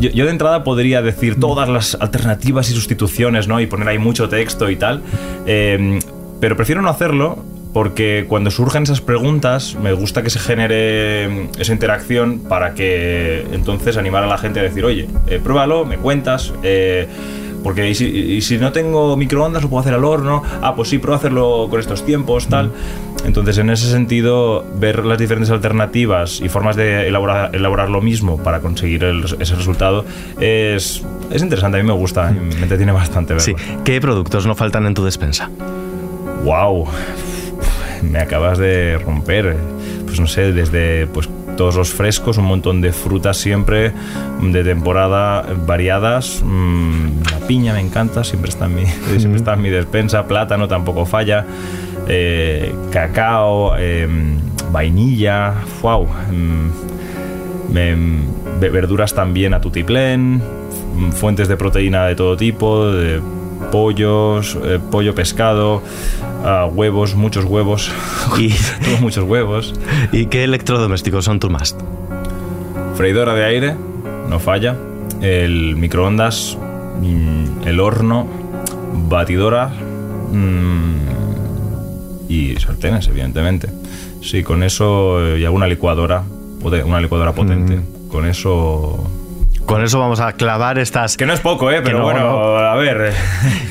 yo, 0.00 0.10
yo 0.10 0.24
de 0.24 0.30
entrada 0.30 0.64
podría 0.64 1.02
decir 1.02 1.38
todas 1.40 1.68
las 1.68 1.96
alternativas 2.00 2.70
y 2.70 2.74
sustituciones, 2.74 3.48
¿no? 3.48 3.60
Y 3.60 3.66
poner 3.66 3.88
ahí 3.88 3.98
mucho 3.98 4.28
texto 4.28 4.70
y 4.70 4.76
tal. 4.76 5.02
eh, 5.46 5.98
pero 6.40 6.56
prefiero 6.56 6.82
no 6.82 6.90
hacerlo 6.90 7.42
porque 7.74 8.24
cuando 8.26 8.50
surgen 8.50 8.84
esas 8.84 9.02
preguntas 9.02 9.76
me 9.82 9.92
gusta 9.92 10.22
que 10.22 10.30
se 10.30 10.38
genere 10.38 11.28
mm, 11.28 11.60
esa 11.60 11.72
interacción 11.74 12.38
para 12.38 12.72
que 12.72 13.44
entonces 13.52 13.98
animar 13.98 14.22
a 14.22 14.26
la 14.26 14.38
gente 14.38 14.60
a 14.60 14.62
decir, 14.62 14.84
oye, 14.86 15.06
eh, 15.26 15.38
pruébalo, 15.42 15.84
me 15.84 15.98
cuentas. 15.98 16.54
eh, 16.62 17.06
porque 17.64 17.88
y 17.88 17.94
si, 17.94 18.04
y 18.04 18.42
si 18.42 18.58
no 18.58 18.72
tengo 18.72 19.16
microondas 19.16 19.62
lo 19.62 19.70
puedo 19.70 19.80
hacer 19.80 19.94
al 19.94 20.04
horno. 20.04 20.42
Ah, 20.60 20.74
pues 20.76 20.90
sí, 20.90 20.98
pruebo 20.98 21.14
a 21.14 21.16
hacerlo 21.16 21.66
con 21.70 21.80
estos 21.80 22.04
tiempos, 22.04 22.46
tal. 22.46 22.70
Entonces, 23.24 23.56
en 23.56 23.70
ese 23.70 23.90
sentido, 23.90 24.62
ver 24.78 25.02
las 25.06 25.16
diferentes 25.16 25.48
alternativas 25.50 26.42
y 26.42 26.50
formas 26.50 26.76
de 26.76 27.08
elaborar, 27.08 27.56
elaborar 27.56 27.88
lo 27.88 28.02
mismo 28.02 28.36
para 28.36 28.60
conseguir 28.60 29.02
el- 29.04 29.24
ese 29.40 29.54
resultado 29.54 30.04
es, 30.42 31.02
es 31.30 31.42
interesante. 31.42 31.78
A 31.78 31.82
mí 31.82 31.86
me 31.86 31.94
gusta, 31.94 32.30
y 32.36 32.38
me 32.54 32.62
entretiene 32.64 32.92
bastante 32.92 33.32
verlo. 33.32 33.46
Sí. 33.46 33.54
¿Qué 33.82 33.98
productos 33.98 34.46
no 34.46 34.54
faltan 34.54 34.84
en 34.84 34.92
tu 34.92 35.02
despensa? 35.02 35.48
¡Wow! 36.44 36.86
Me 38.10 38.18
acabas 38.18 38.58
de 38.58 38.98
romper. 39.04 39.56
Pues 40.06 40.20
no 40.20 40.26
sé, 40.26 40.52
desde 40.52 41.06
pues 41.06 41.28
todos 41.56 41.76
los 41.76 41.90
frescos, 41.92 42.36
un 42.38 42.44
montón 42.46 42.80
de 42.80 42.92
frutas 42.92 43.36
siempre, 43.36 43.92
de 44.42 44.64
temporada 44.64 45.44
variadas. 45.66 46.42
Mm, 46.44 47.22
la 47.30 47.46
piña 47.46 47.72
me 47.74 47.80
encanta, 47.80 48.24
siempre 48.24 48.50
está 48.50 48.66
en 48.66 48.74
mi, 48.74 48.86
siempre 49.18 49.36
está 49.36 49.54
en 49.54 49.62
mi 49.62 49.70
despensa. 49.70 50.26
Plátano 50.26 50.68
tampoco 50.68 51.06
falla. 51.06 51.44
eh, 52.06 52.74
cacao, 52.92 53.76
em, 53.78 54.36
vainilla, 54.70 55.54
wow. 55.80 56.06
me- 57.72 57.96
ve- 58.60 58.70
verduras 58.70 59.14
también 59.14 59.54
a 59.54 59.60
tutiplén, 59.60 60.36
mm, 60.96 61.10
fuentes 61.12 61.48
de 61.48 61.56
proteína 61.56 62.06
de 62.06 62.14
todo 62.14 62.36
tipo, 62.36 62.86
de 62.92 63.20
pollos, 63.72 64.56
eh, 64.64 64.78
pollo, 64.90 65.14
pescado, 65.14 65.82
ah, 66.44 66.66
huevos, 66.72 67.14
muchos 67.14 67.44
huevos, 67.44 67.90
¿Y, 68.38 68.54
muchos 69.00 69.24
huevos, 69.24 69.74
¿Y 70.12 70.26
qué 70.26 70.44
electrodomésticos 70.44 71.24
son 71.24 71.40
tu 71.40 71.50
must? 71.50 71.80
freidora 72.94 73.34
de 73.34 73.44
aire, 73.44 73.76
no 74.28 74.38
falla, 74.38 74.76
el 75.20 75.74
microondas, 75.76 76.56
mm, 77.00 77.66
el 77.66 77.80
horno, 77.80 78.26
batidora 79.08 79.68
mm, 80.30 80.94
y 82.28 82.54
sartenes, 82.56 83.08
evidentemente. 83.08 83.68
Sí, 84.22 84.42
con 84.42 84.62
eso 84.62 85.20
eh, 85.20 85.40
y 85.40 85.44
alguna 85.44 85.66
licuadora, 85.66 86.22
una 86.62 87.00
licuadora 87.00 87.32
potente. 87.32 87.80
Con 88.08 88.26
eso 88.26 89.04
Con 89.66 89.82
eso 89.82 89.98
vamos 89.98 90.20
a 90.20 90.32
clavar 90.34 90.78
estas... 90.78 91.16
Que 91.16 91.24
no 91.24 91.32
es 91.32 91.40
poco, 91.40 91.70
¿eh? 91.70 91.80
Pero 91.82 91.98
no, 91.98 92.04
bueno, 92.04 92.20
no. 92.20 92.56
a 92.58 92.74
ver. 92.76 93.12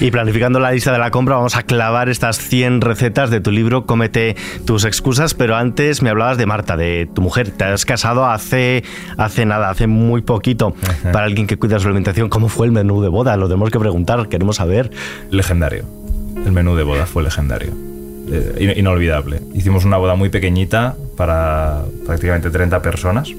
Y 0.02 0.10
planificando 0.10 0.60
la 0.60 0.72
lista 0.72 0.92
de 0.92 0.98
la 0.98 1.12
compra, 1.12 1.36
vamos 1.36 1.56
a 1.56 1.62
clavar 1.64 2.10
estas 2.10 2.40
100 2.40 2.82
recetas 2.82 3.30
de 3.30 3.40
tu 3.42 3.52
libro 3.52 3.86
Cómete 3.86 4.36
tus 4.66 4.86
excusas. 4.86 5.36
Pero 5.36 5.56
antes 5.56 6.02
me 6.02 6.10
hablabas 6.10 6.38
de 6.40 6.46
Marta, 6.48 6.76
de 6.78 7.08
tu 7.14 7.22
mujer. 7.22 7.52
Te 7.52 7.66
has 7.66 7.86
casado 7.86 8.26
hace, 8.26 8.84
hace 9.18 9.46
nada, 9.46 9.70
hace 9.70 9.86
muy 9.86 10.22
poquito. 10.24 10.74
Para 11.12 11.26
alguien 11.26 11.46
que 11.46 11.58
cuida 11.58 11.78
su 11.80 11.86
alimentación, 11.88 12.28
¿cómo 12.28 12.50
fue 12.50 12.66
el 12.66 12.72
menú 12.72 13.02
de 13.04 13.10
boda? 13.10 13.38
Lo 13.38 13.48
tenemos 13.48 13.70
que 13.70 13.80
preguntar, 13.80 14.28
queremos 14.30 14.56
saber. 14.56 14.90
Legendario. 15.30 15.86
El 16.44 16.52
menú 16.54 16.76
de 16.76 16.84
boda 16.84 17.06
fue 17.06 17.22
legendario. 17.22 17.72
Eh, 18.32 18.56
in- 18.60 18.80
inolvidable. 18.80 19.42
Hicimos 19.54 19.86
una 19.86 19.98
boda 19.98 20.16
muy 20.16 20.30
pequeñita 20.30 20.96
para 21.16 21.84
prácticamente 22.08 22.50
30 22.50 22.82
personas 22.82 23.30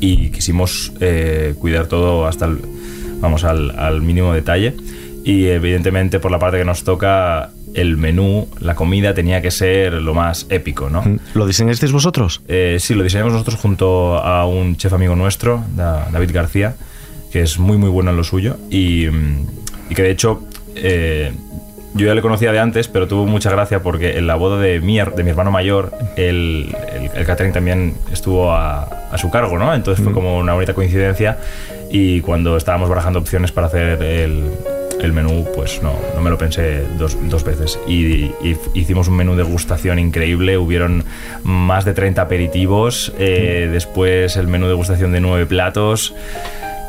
y 0.00 0.30
quisimos 0.30 0.92
eh, 1.00 1.54
cuidar 1.58 1.86
todo 1.86 2.26
hasta 2.26 2.46
el, 2.46 2.58
vamos, 3.20 3.44
al, 3.44 3.78
al 3.78 4.02
mínimo 4.02 4.32
detalle. 4.32 4.74
Y 5.24 5.46
evidentemente 5.46 6.20
por 6.20 6.30
la 6.30 6.38
parte 6.38 6.58
que 6.58 6.64
nos 6.64 6.84
toca, 6.84 7.50
el 7.74 7.96
menú, 7.98 8.48
la 8.60 8.74
comida 8.74 9.12
tenía 9.12 9.42
que 9.42 9.50
ser 9.50 9.92
lo 9.94 10.14
más 10.14 10.46
épico, 10.48 10.88
¿no? 10.88 11.02
¿Lo 11.34 11.46
diseñasteis 11.46 11.92
vosotros? 11.92 12.40
Eh, 12.48 12.78
sí, 12.80 12.94
lo 12.94 13.02
diseñamos 13.02 13.32
nosotros 13.34 13.56
junto 13.60 14.16
a 14.16 14.46
un 14.46 14.76
chef 14.76 14.92
amigo 14.94 15.14
nuestro, 15.16 15.62
Da- 15.76 16.08
David 16.10 16.30
García, 16.32 16.76
que 17.30 17.42
es 17.42 17.58
muy 17.58 17.76
muy 17.76 17.90
bueno 17.90 18.10
en 18.10 18.16
lo 18.16 18.24
suyo 18.24 18.56
y, 18.70 19.06
mm, 19.10 19.46
y 19.90 19.94
que 19.94 20.02
de 20.02 20.10
hecho 20.12 20.42
eh, 20.76 21.30
yo 21.94 22.06
ya 22.06 22.14
le 22.14 22.22
conocía 22.22 22.52
de 22.52 22.58
antes, 22.58 22.86
pero 22.88 23.08
tuvo 23.08 23.26
mucha 23.26 23.50
gracia 23.50 23.80
porque 23.82 24.18
en 24.18 24.26
la 24.26 24.34
boda 24.36 24.58
de 24.60 24.80
mi, 24.80 24.98
de 24.98 25.24
mi 25.24 25.30
hermano 25.30 25.50
mayor, 25.50 25.92
el, 26.16 26.74
el, 26.94 27.10
el 27.14 27.26
catering 27.26 27.52
también 27.52 27.94
estuvo 28.12 28.52
a, 28.52 28.82
a 29.10 29.18
su 29.18 29.30
cargo, 29.30 29.58
¿no? 29.58 29.74
Entonces 29.74 30.04
fue 30.04 30.12
como 30.12 30.38
una 30.38 30.54
bonita 30.54 30.74
coincidencia 30.74 31.38
y 31.90 32.20
cuando 32.20 32.56
estábamos 32.56 32.88
barajando 32.88 33.18
opciones 33.18 33.50
para 33.52 33.66
hacer 33.68 34.02
el, 34.02 34.44
el 35.00 35.12
menú, 35.12 35.46
pues 35.54 35.82
no, 35.82 35.94
no 36.14 36.20
me 36.20 36.28
lo 36.30 36.36
pensé 36.38 36.84
dos, 36.98 37.16
dos 37.28 37.42
veces. 37.44 37.78
Y, 37.88 38.32
y 38.42 38.56
hicimos 38.74 39.08
un 39.08 39.16
menú 39.16 39.34
de 39.36 39.44
degustación 39.44 39.98
increíble. 39.98 40.58
Hubieron 40.58 41.04
más 41.44 41.84
de 41.84 41.94
30 41.94 42.20
aperitivos. 42.20 43.12
eh, 43.18 43.68
Después 43.72 44.36
el 44.36 44.48
menú 44.48 44.66
de 44.66 44.70
degustación 44.72 45.12
de 45.12 45.20
9 45.20 45.46
platos. 45.46 46.14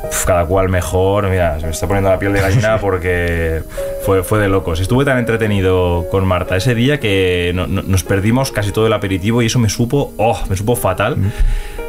Uf, 0.07 0.25
cada 0.25 0.45
cual 0.45 0.69
mejor. 0.69 1.29
Mira, 1.29 1.59
se 1.59 1.65
me 1.65 1.71
está 1.71 1.87
poniendo 1.87 2.09
la 2.09 2.19
piel 2.19 2.33
de 2.33 2.41
gallina 2.41 2.77
porque 2.81 3.61
fue, 4.05 4.23
fue 4.23 4.39
de 4.39 4.47
locos. 4.49 4.79
Estuve 4.79 5.03
tan 5.05 5.17
entretenido 5.17 6.05
con 6.09 6.25
Marta 6.25 6.55
ese 6.55 6.73
día 6.75 6.99
que 6.99 7.51
no- 7.53 7.67
no- 7.67 7.81
nos 7.83 8.03
perdimos 8.03 8.51
casi 8.51 8.71
todo 8.71 8.87
el 8.87 8.93
aperitivo 8.93 9.41
y 9.41 9.47
eso 9.47 9.59
me 9.59 9.69
supo, 9.69 10.13
oh, 10.17 10.39
me 10.49 10.55
supo 10.55 10.75
fatal. 10.75 11.17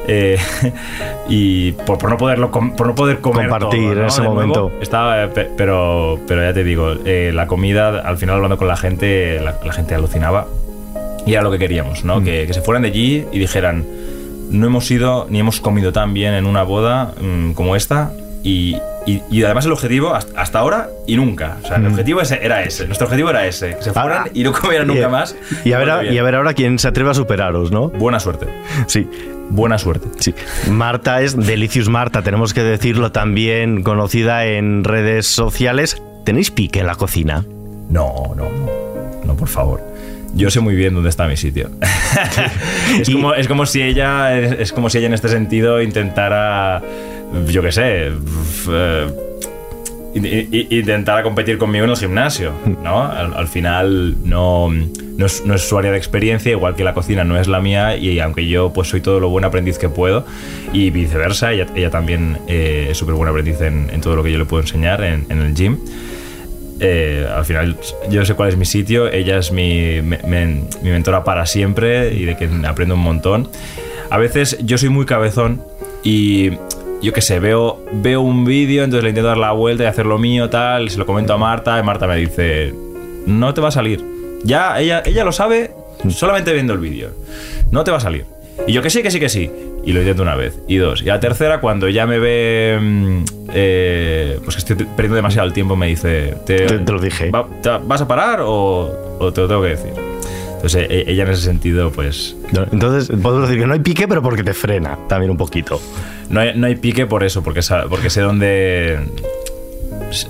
Eh, 0.09 0.39
y 1.29 1.73
por, 1.73 1.99
por 1.99 2.11
no 2.11 2.17
poderlo 2.17 2.51
por 2.51 2.87
no 2.87 2.95
poder 2.95 3.21
comer 3.21 3.49
Compartir 3.49 3.81
todo, 3.81 3.95
¿no? 3.95 4.01
en 4.01 4.07
ese 4.07 4.23
De 4.23 4.29
nuevo. 4.29 4.41
momento. 4.41 4.73
Estaba, 4.81 5.29
pe- 5.29 5.49
pero, 5.57 6.19
pero 6.27 6.43
ya 6.43 6.53
te 6.53 6.65
digo, 6.65 6.95
eh, 7.05 7.31
la 7.35 7.47
comida, 7.47 8.01
al 8.01 8.17
final 8.19 8.37
hablando 8.37 8.57
con 8.57 8.67
la 8.69 8.77
gente, 8.77 9.39
la, 9.41 9.57
la 9.65 9.73
gente 9.73 9.95
alucinaba. 9.95 10.47
Y 11.27 11.35
era 11.35 11.43
lo 11.43 11.51
que 11.51 11.59
queríamos, 11.59 12.03
Mm. 12.03 12.07
¿no? 12.07 12.23
Que, 12.25 12.47
que 12.47 12.55
se 12.55 12.63
fueran 12.63 12.83
de 12.83 12.89
allí 12.89 13.27
y 13.31 13.39
dijeran, 13.39 13.85
no 14.51 14.67
hemos 14.67 14.91
ido 14.91 15.27
ni 15.31 15.41
hemos 15.41 15.61
comido 15.61 15.93
tan 15.93 16.13
bien 16.15 16.35
en 16.35 16.47
una 16.47 16.63
boda 16.63 17.15
mm, 17.21 17.53
como 17.53 17.77
esta. 17.77 18.13
Y, 18.43 18.75
y- 19.07 19.23
y 19.31 19.43
además 19.45 19.67
el 19.67 19.73
objetivo 19.73 20.15
hasta, 20.15 20.41
hasta 20.41 20.59
ahora 20.61 20.89
y 21.07 21.17
nunca. 21.17 21.59
O 21.63 21.67
sea, 21.67 21.77
el 21.77 21.87
objetivo 21.87 22.21
ese- 22.23 22.39
era 22.43 22.63
ese. 22.63 22.87
Nuestro 22.87 23.07
objetivo 23.07 23.29
era 23.31 23.47
ese. 23.47 23.77
Que 23.77 23.83
se 23.83 23.93
fueran 23.93 24.23
Mm. 24.23 24.27
Ah, 24.27 24.31
y 24.33 24.43
no 24.45 24.53
comieran 24.53 24.91
Y- 24.91 24.95
nunca 24.95 25.09
más. 25.11 25.37
Y 25.65 25.73
a, 25.73 25.79
ver, 25.79 25.91
a- 25.91 26.05
y 26.05 26.17
a 26.17 26.23
ver 26.23 26.35
ahora 26.37 26.55
quién 26.55 26.79
se 26.79 26.89
atreve 26.89 27.11
a 27.11 27.15
superaros, 27.15 27.71
¿no? 27.71 27.89
Buena 27.91 28.19
suerte. 28.19 28.47
Sí. 28.87 29.07
Buena 29.53 29.79
suerte. 29.79 30.07
Sí, 30.21 30.33
Marta 30.71 31.21
es 31.23 31.37
Delicious 31.37 31.89
Marta, 31.89 32.23
tenemos 32.23 32.55
que 32.55 32.63
decirlo 32.63 33.11
también, 33.13 33.83
conocida 33.83 34.47
en 34.47 34.85
redes 34.85 35.27
sociales. 35.27 36.01
¿Tenéis 36.25 36.51
pique 36.53 36.79
en 36.81 36.87
la 36.87 36.95
cocina? 36.95 37.45
No, 37.91 38.33
no, 38.37 38.45
no. 38.45 38.71
No, 39.25 39.35
por 39.35 39.49
favor. 39.49 39.81
Yo 40.35 40.51
sé 40.51 40.61
muy 40.61 40.75
bien 40.75 40.95
dónde 40.95 41.09
está 41.11 41.27
mi 41.27 41.37
sitio. 41.37 41.71
es, 43.01 43.09
Y- 43.09 43.13
como, 43.15 43.35
es 43.35 43.49
como 43.49 43.67
si 43.67 43.83
ella, 43.83 44.39
es, 44.39 44.53
es 44.61 44.73
como 44.73 44.89
si 44.91 44.99
ella 44.99 45.09
en 45.09 45.15
este 45.15 45.29
sentido 45.29 45.83
intentara, 45.83 46.83
yo 47.49 47.63
qué 47.63 47.73
sé, 47.73 48.07
eh, 48.71 49.07
in- 50.15 50.27
in- 50.27 50.67
intentara 50.71 51.23
competir 51.23 51.59
conmigo 51.59 51.85
en 51.85 51.91
el 51.91 51.97
gimnasio, 51.97 52.53
¿no? 52.83 53.03
Al, 53.03 53.35
al 53.35 53.49
final 53.49 54.17
no, 54.25 54.69
no, 54.71 55.27
es, 55.27 55.45
no 55.45 55.55
es 55.55 55.63
su 55.69 55.77
área 55.79 55.91
de 55.91 55.99
experiencia, 55.99 56.53
igual 56.53 56.75
que 56.77 56.85
la 56.85 56.95
cocina 56.95 57.25
no 57.25 57.39
es 57.39 57.49
la 57.49 57.61
mía 57.61 57.97
y 57.97 58.21
aunque 58.21 58.47
yo 58.47 58.73
pues 58.73 58.89
soy 58.89 59.01
todo 59.01 59.21
lo 59.21 59.29
buen 59.31 59.45
aprendiz 59.45 59.79
que 59.79 59.89
puedo 59.89 60.25
y 60.73 60.91
viceversa, 60.91 61.53
ella, 61.53 61.67
ella 61.75 61.91
también 61.91 62.39
eh, 62.47 62.89
es 62.91 62.97
súper 62.99 63.15
buen 63.17 63.29
aprendiz 63.29 63.61
en, 63.61 63.91
en 63.93 64.01
todo 64.01 64.17
lo 64.17 64.23
que 64.23 64.31
yo 64.33 64.39
le 64.39 64.45
puedo 64.45 64.63
enseñar 64.63 65.03
en, 65.03 65.27
en 65.29 65.39
el 65.41 65.55
gym. 65.55 65.77
Eh, 66.81 67.27
al 67.31 67.45
final 67.45 67.77
yo 68.09 68.25
sé 68.25 68.35
cuál 68.35 68.49
es 68.49 68.57
mi 68.57 68.65
sitio, 68.65 69.11
ella 69.13 69.37
es 69.39 69.53
mi, 69.53 70.01
me- 70.03 70.19
mi 70.83 70.91
mentora 70.91 71.25
para 71.25 71.45
siempre 71.47 72.15
y 72.15 72.25
de 72.25 72.37
que 72.37 72.49
aprendo 72.67 72.95
un 72.95 73.03
montón. 73.03 73.49
A 74.11 74.17
veces 74.19 74.59
yo 74.65 74.79
soy 74.79 74.89
muy 74.89 75.05
cabezón 75.07 75.63
y 76.03 76.51
yo 77.03 77.13
qué 77.13 77.21
sé, 77.21 77.39
veo, 77.39 77.85
veo 77.93 78.21
un 78.23 78.45
vídeo, 78.45 78.83
entonces 78.85 79.05
le 79.05 79.11
intento 79.11 79.29
dar 79.29 79.37
la 79.39 79.53
vuelta 79.53 79.85
y 79.85 79.87
hacer 79.87 80.07
lo 80.07 80.19
mío, 80.19 80.49
tal, 80.51 80.91
se 80.91 80.99
lo 80.99 81.07
comento 81.07 81.33
a 81.35 81.39
Marta 81.39 81.79
y 81.79 81.83
Marta 81.83 82.07
me 82.07 82.17
dice, 82.17 82.75
no 83.27 83.53
te 83.55 83.61
va 83.61 83.69
a 83.69 83.73
salir. 83.73 84.03
Ya, 84.45 84.81
ella, 84.81 85.03
ella 85.05 85.25
lo 85.25 85.33
sabe 85.33 85.71
solamente 86.09 86.53
viendo 86.53 86.73
el 86.73 86.79
vídeo. 86.79 87.11
No 87.71 87.85
te 87.85 87.91
va 87.91 87.99
a 87.99 88.01
salir. 88.01 88.25
Y 88.67 88.73
yo 88.73 88.83
que 88.83 88.91
sí, 88.91 89.03
que 89.03 89.11
sí, 89.11 89.21
que 89.21 89.29
sí. 89.29 89.51
Y 89.85 89.93
lo 89.93 90.01
intento 90.01 90.23
una 90.23 90.35
vez. 90.37 90.59
Y 90.69 90.77
dos. 90.77 91.03
Y 91.03 91.07
la 91.07 91.21
tercera, 91.21 91.61
cuando 91.61 91.89
ya 91.89 92.07
me 92.07 92.19
ve. 92.19 92.79
mm, 92.81 93.25
eh, 93.55 94.39
pues 94.45 94.57
que 94.57 94.61
estoy 94.61 94.77
perdiendo 94.77 95.17
demasiado 95.17 95.47
el 95.49 95.55
tiempo, 95.55 95.75
me 95.77 95.87
dice. 95.87 96.35
Te- 96.47 96.67
te 96.79 96.93
lo 96.93 97.01
dije. 97.01 97.31
"Va- 97.31 97.47
te- 97.63 97.79
¿Vas 97.85 98.01
a 98.03 98.07
parar 98.09 98.41
o, 98.43 99.17
o 99.19 99.33
te 99.33 99.41
lo 99.41 99.49
tengo 99.49 99.63
que 99.63 99.69
decir? 99.69 99.93
Entonces 100.57 100.87
e, 100.91 101.05
ella 101.11 101.23
en 101.25 101.31
ese 101.31 101.43
sentido, 101.43 101.91
pues... 101.91 102.37
Entonces 102.71 103.09
podemos 103.23 103.49
decir 103.49 103.63
que 103.63 103.67
no 103.67 103.73
hay 103.73 103.81
pique, 103.81 104.07
pero 104.07 104.21
porque 104.23 104.43
te 104.45 104.53
frena 104.53 104.99
también 105.09 105.31
un 105.31 105.39
poquito. 105.39 105.81
No 106.29 106.41
hay, 106.41 106.53
no 106.55 106.67
hay 106.67 106.77
pique 106.77 107.07
por 107.07 107.25
eso, 107.25 107.43
porque, 107.43 107.61
porque 107.89 108.11
sé 108.11 108.21
dónde 108.21 108.99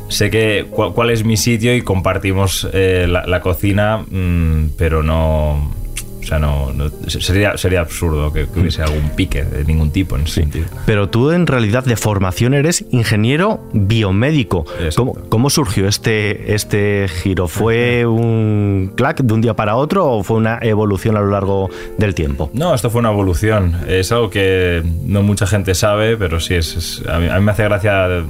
sé 0.09 0.30
que 0.30 0.66
cuál, 0.71 1.11
es 1.11 1.25
mi 1.25 1.37
sitio 1.37 1.75
y 1.75 1.83
compartimos 1.83 2.69
eh, 2.73 3.07
la, 3.09 3.40
cocina, 3.40 4.04
mm, 4.09 4.71
pero 4.76 5.02
no 5.02 5.75
o 6.20 6.26
sea, 6.26 6.38
no, 6.38 6.72
sería, 7.06 7.56
sería 7.56 7.80
absurdo 7.80 8.32
que, 8.32 8.46
hubiese 8.54 8.82
algún 8.82 9.10
pique 9.10 9.44
de 9.44 9.64
ningún 9.64 9.90
tipo 9.90 10.16
en 10.16 10.22
ese 10.22 10.42
sentido. 10.42 10.66
Pero 10.86 11.08
tú 11.08 11.30
en 11.30 11.46
realidad 11.46 11.84
de 11.84 11.96
formación 11.96 12.54
eres 12.54 12.84
ingeniero 12.90 13.60
biomédico. 13.72 14.64
¿Cómo, 14.96 15.14
¿Cómo, 15.28 15.50
surgió 15.50 15.88
este, 15.88 16.54
este 16.54 17.08
giro? 17.08 17.48
¿Fue 17.48 18.06
un 18.06 18.92
clac 18.94 19.22
de 19.22 19.34
un 19.34 19.40
día 19.40 19.54
para 19.54 19.76
otro 19.76 20.06
o 20.06 20.22
fue 20.22 20.36
una 20.36 20.58
evolución 20.62 21.16
a 21.16 21.20
lo 21.20 21.30
largo 21.30 21.70
del 21.98 22.14
tiempo? 22.14 22.50
No, 22.52 22.74
esto 22.74 22.90
fue 22.90 23.00
una 23.00 23.10
evolución. 23.10 23.76
Es 23.88 24.12
algo 24.12 24.30
que 24.30 24.82
no 25.04 25.22
mucha 25.22 25.46
gente 25.46 25.74
sabe, 25.74 26.16
pero 26.16 26.40
sí, 26.40 26.54
es, 26.54 27.02
a, 27.08 27.18
mí, 27.18 27.28
me 27.40 27.50
hace 27.50 27.64
gracia 27.64 28.24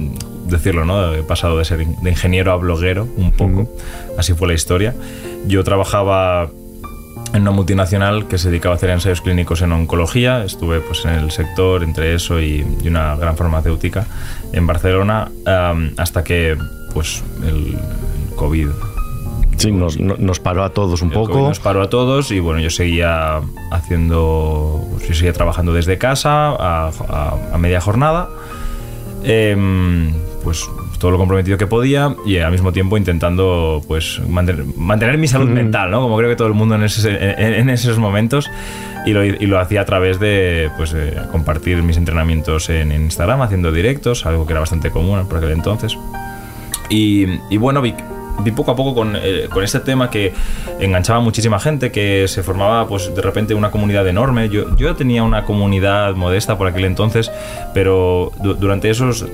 decirlo, 0.47 0.85
¿no? 0.85 1.13
He 1.13 1.23
pasado 1.23 1.57
de 1.57 1.65
ser 1.65 1.85
de 1.85 2.09
ingeniero 2.09 2.51
a 2.51 2.55
bloguero 2.55 3.07
un 3.17 3.31
poco. 3.31 3.73
Así 4.17 4.33
fue 4.33 4.47
la 4.47 4.53
historia. 4.53 4.93
Yo 5.47 5.63
trabajaba 5.63 6.49
en 7.33 7.41
una 7.41 7.51
multinacional 7.51 8.27
que 8.27 8.37
se 8.37 8.49
dedicaba 8.49 8.75
a 8.75 8.77
hacer 8.77 8.89
ensayos 8.89 9.21
clínicos 9.21 9.61
en 9.61 9.71
oncología. 9.71 10.43
Estuve 10.43 10.79
pues, 10.81 11.05
en 11.05 11.11
el 11.11 11.31
sector 11.31 11.83
entre 11.83 12.13
eso 12.15 12.39
y, 12.39 12.65
una 12.85 13.15
gran 13.15 13.37
farmacéutica 13.37 14.05
en 14.51 14.67
Barcelona 14.67 15.31
hasta 15.97 16.23
que 16.23 16.57
pues, 16.93 17.23
el, 17.45 17.77
COVID 18.35 18.67
Sí, 19.57 19.71
nos, 19.71 20.39
paró 20.39 20.63
a 20.63 20.73
todos 20.73 21.03
un 21.03 21.11
poco. 21.11 21.39
nos 21.47 21.59
paró 21.59 21.83
a 21.83 21.89
todos 21.89 22.31
y 22.31 22.39
bueno, 22.39 22.59
yo 22.61 22.71
seguía 22.71 23.41
haciendo, 23.71 24.83
pues, 24.91 25.07
yo 25.07 25.13
seguía 25.13 25.33
trabajando 25.33 25.71
desde 25.71 25.99
casa 25.99 26.55
a, 26.57 27.57
media 27.59 27.79
jornada. 27.79 28.27
Em, 29.23 30.11
pues 30.43 30.67
todo 31.01 31.11
lo 31.11 31.17
comprometido 31.17 31.57
que 31.57 31.67
podía 31.67 32.15
y 32.25 32.37
al 32.37 32.51
mismo 32.51 32.71
tiempo 32.71 32.95
intentando 32.95 33.81
pues 33.87 34.21
mantener, 34.27 35.17
mi 35.17 35.27
salud 35.27 35.49
mental, 35.49 35.89
¿no? 35.89 35.99
Como 35.99 36.15
creo 36.15 36.29
que 36.29 36.35
todo 36.35 36.47
el 36.47 36.53
mundo 36.53 36.75
en, 36.75 36.83
en, 36.83 37.69
esos 37.69 37.97
momentos. 37.97 38.49
Y 39.03 39.13
lo, 39.13 39.25
y 39.25 39.47
lo, 39.47 39.59
hacía 39.59 39.81
a 39.81 39.85
través 39.85 40.19
de 40.19 40.69
pues, 40.77 40.95
compartir 41.31 41.81
mis 41.81 41.97
entrenamientos 41.97 42.69
en, 42.69 42.91
Instagram, 42.91 43.41
haciendo 43.41 43.71
directos, 43.71 44.27
algo 44.27 44.45
que 44.45 44.53
era 44.53 44.59
bastante 44.59 44.91
común 44.91 45.25
por 45.27 45.39
aquel 45.39 45.51
entonces. 45.51 45.97
Y, 46.87 47.25
y 47.49 47.57
bueno, 47.57 47.81
vi, 47.81 47.95
vi 48.39 48.51
poco 48.51 48.71
a 48.71 48.75
poco 48.75 48.95
con, 48.95 49.15
eh, 49.15 49.47
con, 49.51 49.63
este 49.63 49.79
tema 49.79 50.09
que 50.09 50.33
enganchaba 50.79 51.19
a 51.19 51.21
muchísima 51.21 51.59
gente, 51.59 51.91
que 51.91 52.27
se 52.27 52.43
formaba 52.43 52.87
pues 52.87 53.13
de 53.13 53.21
repente 53.21 53.53
una 53.53 53.71
comunidad 53.71 54.07
enorme. 54.07 54.49
Yo, 54.49 54.75
yo 54.75 54.95
tenía 54.95 55.23
una 55.23 55.45
comunidad 55.45 56.15
modesta 56.15 56.57
por 56.57 56.67
aquel 56.67 56.85
entonces, 56.85 57.31
pero 57.73 58.31
durante, 58.39 58.89
esos, 58.89 59.25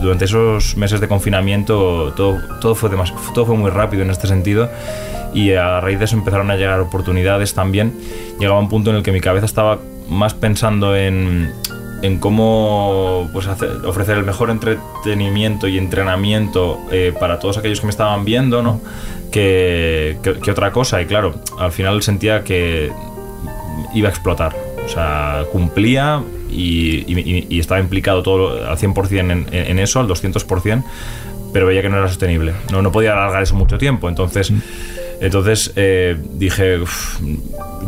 durante 0.00 0.24
esos 0.24 0.76
meses 0.76 1.00
de 1.00 1.08
confinamiento 1.08 2.12
todo, 2.16 2.38
todo, 2.60 2.74
fue 2.74 2.90
todo 3.34 3.46
fue 3.46 3.56
muy 3.56 3.70
rápido 3.70 4.02
en 4.02 4.10
este 4.10 4.26
sentido 4.26 4.68
y 5.32 5.52
a 5.52 5.80
raíz 5.80 5.98
de 5.98 6.04
eso 6.06 6.16
empezaron 6.16 6.50
a 6.50 6.56
llegar 6.56 6.80
oportunidades 6.80 7.54
también. 7.54 7.94
Llegaba 8.38 8.58
un 8.58 8.68
punto 8.68 8.90
en 8.90 8.96
el 8.96 9.02
que 9.02 9.12
mi 9.12 9.20
cabeza 9.20 9.46
estaba 9.46 9.78
más 10.08 10.34
pensando 10.34 10.96
en, 10.96 11.52
en 12.02 12.18
cómo 12.18 13.28
pues, 13.32 13.46
ofrecer 13.46 14.16
el 14.16 14.24
mejor 14.24 14.50
entretenimiento 14.50 15.68
y 15.68 15.78
entrenamiento 15.78 16.80
eh, 16.90 17.12
para 17.18 17.38
todos 17.38 17.58
aquellos 17.58 17.80
que 17.80 17.86
me 17.86 17.90
estaban 17.90 18.24
viendo, 18.24 18.62
¿no? 18.62 18.80
Que, 19.30 20.18
que, 20.22 20.50
otra 20.50 20.72
cosa. 20.72 21.00
Y 21.02 21.06
claro, 21.06 21.34
al 21.58 21.72
final 21.72 22.02
sentía 22.02 22.42
que 22.42 22.90
iba 23.94 24.08
a 24.08 24.10
explotar. 24.10 24.56
O 24.84 24.88
sea, 24.88 25.44
cumplía 25.52 26.22
y, 26.50 27.04
y, 27.48 27.60
estaba 27.60 27.80
implicado 27.80 28.22
todo 28.22 28.66
al 28.66 28.76
100% 28.76 29.20
en, 29.20 29.46
en, 29.52 29.78
eso, 29.78 30.00
al 30.00 30.08
200%, 30.08 30.82
pero 31.52 31.66
veía 31.66 31.82
que 31.82 31.88
no 31.88 31.98
era 31.98 32.08
sostenible. 32.08 32.54
No, 32.72 32.82
no 32.82 32.90
podía 32.90 33.12
alargar 33.12 33.42
eso 33.42 33.54
mucho 33.54 33.78
tiempo. 33.78 34.08
Entonces... 34.08 34.50
Mm. 34.50 34.60
Entonces 35.20 35.72
eh, 35.76 36.16
dije, 36.34 36.78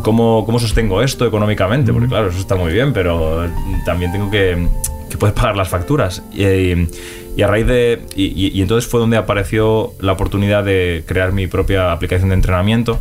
¿cómo, 0.03 0.45
¿cómo, 0.45 0.59
sostengo 0.59 1.01
esto 1.01 1.25
económicamente? 1.25 1.91
Porque 1.91 2.07
claro, 2.07 2.29
eso 2.29 2.39
está 2.39 2.55
muy 2.55 2.71
bien, 2.71 2.93
pero 2.93 3.49
también 3.85 4.11
tengo 4.11 4.29
que, 4.29 4.67
que 5.09 5.17
poder 5.17 5.33
pagar 5.33 5.57
las 5.57 5.69
facturas. 5.69 6.21
Y, 6.31 7.41
a 7.41 7.47
raíz 7.47 7.65
de... 7.65 8.01
Y, 8.15 8.61
entonces 8.61 8.89
fue 8.89 8.99
donde 8.99 9.17
apareció 9.17 9.93
la 9.99 10.11
oportunidad 10.11 10.63
de 10.63 11.03
crear 11.07 11.31
mi 11.31 11.47
propia 11.47 11.91
aplicación 11.91 12.29
de 12.29 12.35
entrenamiento 12.35 12.99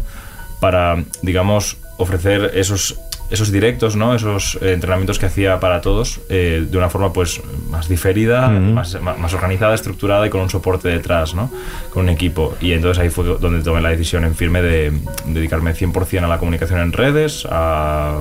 para, 0.61 1.05
digamos, 1.21 1.77
ofrecer 1.99 2.53
esos 2.55 2.99
esos 3.33 3.51
directos, 3.51 3.97
¿no? 3.97 4.15
Esos 4.15 4.59
eh, 4.61 4.75
entrenamientos 4.75 5.19
que 5.19 5.27
hacía 5.27 5.59
para 5.59 5.81
todos 5.81 6.21
eh, 6.29 6.67
de 6.69 6.79
una 6.79 6.91
forma 6.91 7.13
pues 7.13 7.41
más 7.71 7.89
diferida, 7.89 8.49
más, 8.49 9.01
más, 9.01 9.33
organizada, 9.33 9.75
estructurada 9.75 10.27
y 10.27 10.31
con 10.31 10.43
un 10.43 10.51
soporte 10.51 10.89
detrás, 10.89 11.35
¿no? 11.35 11.51
Con 11.91 12.05
un 12.05 12.09
equipo. 12.11 12.55
Y 12.61 12.73
entonces 12.73 13.03
ahí 13.03 13.09
fue 13.09 13.25
donde 13.25 13.63
tomé 13.63 13.81
la 13.81 13.89
decisión 13.89 14.25
en 14.25 14.35
firme 14.35 14.61
de 14.61 14.93
dedicarme 15.25 15.75
100% 15.75 16.25
a 16.25 16.29
la 16.29 16.39
comunicación 16.39 16.81
en 16.81 16.93
redes, 16.93 17.47
a, 17.51 18.19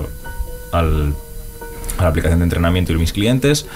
al, 0.72 1.14
a 1.98 2.04
la 2.04 2.08
aplicación 2.08 2.40
de 2.40 2.46
entrenamiento 2.46 2.94
y 2.94 2.96
mis 2.96 3.12
clientes 3.12 3.68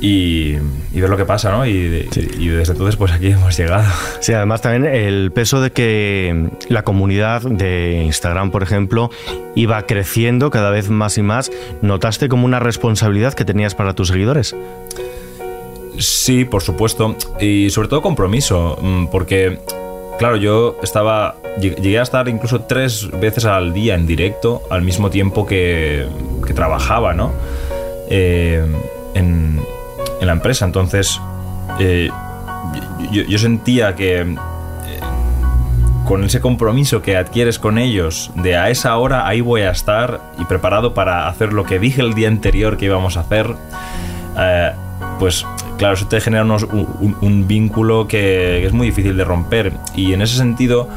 y, 0.00 0.54
ver 0.92 1.10
lo 1.10 1.16
que 1.16 1.24
pasa, 1.24 1.50
¿no? 1.50 1.66
Y, 1.66 1.88
desde 1.88 2.72
entonces, 2.72 2.96
pues 2.96 3.12
aquí 3.12 3.28
hemos 3.28 3.56
llegado. 3.56 3.88
Sí, 4.20 4.32
además 4.32 4.60
también 4.62 4.92
el 4.92 5.30
peso 5.32 5.60
de 5.60 5.70
que 5.70 6.50
la 6.68 6.82
comunidad 6.82 7.42
de 7.42 8.02
Instagram, 8.04 8.50
por 8.50 8.62
ejemplo, 8.62 9.10
iba 9.54 9.80
creciendo 9.86 10.50
cada 10.50 10.70
vez 10.70 10.90
más 10.90 11.18
y 11.18 11.22
más. 11.22 11.50
¿Notaste 11.82 12.28
como 12.28 12.44
una 12.44 12.58
responsabilidad 12.58 13.34
que 13.34 13.44
tenías 13.44 13.74
para 13.74 13.94
tus 13.94 14.08
seguidores? 14.08 14.54
Sí, 15.98 16.44
por 16.44 16.62
supuesto. 16.62 17.16
Y 17.40 17.70
sobre 17.70 17.88
todo 17.88 18.02
compromiso, 18.02 18.78
mm, 18.80 19.06
porque, 19.06 19.58
claro, 20.18 20.36
yo 20.36 20.78
estaba. 20.82 21.36
Llegué 21.60 21.98
a 21.98 22.02
estar 22.02 22.28
incluso 22.28 22.60
tres 22.62 23.08
veces 23.20 23.44
al 23.44 23.72
día 23.72 23.96
en 23.96 24.06
directo 24.06 24.62
al 24.70 24.82
mismo 24.82 25.10
tiempo 25.10 25.44
que, 25.44 26.06
que 26.46 26.54
trabajaba, 26.54 27.14
¿no? 27.14 27.32
Eh, 28.10 28.64
en, 29.14 29.60
en 30.20 30.26
la 30.26 30.32
empresa. 30.32 30.64
Entonces, 30.64 31.20
eh, 31.78 32.10
yo, 33.10 33.38
sentía 33.38 33.94
que 33.94 34.20
eh, 34.20 34.26
con 36.04 36.24
ese 36.24 36.40
compromiso 36.40 37.02
que 37.02 37.16
adquieres 37.16 37.58
con 37.58 37.78
ellos, 37.78 38.30
de 38.34 38.56
a 38.56 38.70
esa 38.70 38.96
hora 38.96 39.26
ahí 39.26 39.40
voy 39.40 39.62
a 39.62 39.70
estar 39.70 40.20
y 40.38 40.44
preparado 40.44 40.94
para 40.94 41.28
hacer 41.28 41.52
lo 41.52 41.64
que 41.64 41.78
dije 41.78 42.00
el 42.00 42.14
día 42.14 42.28
anterior 42.28 42.76
que 42.76 42.86
íbamos 42.86 43.16
a 43.16 43.20
hacer, 43.20 43.54
eh, 44.38 44.72
pues 45.18 45.46
claro, 45.78 45.94
eso 45.94 46.06
te 46.06 46.20
genera 46.20 46.44
un, 46.44 47.44
vínculo 47.46 48.06
que, 48.06 48.66
es 48.66 48.72
muy 48.72 48.88
difícil 48.88 49.16
de 49.16 49.24
romper. 49.24 49.72
Y 49.94 50.12
en 50.12 50.22
ese 50.22 50.36
sentido, 50.36 50.88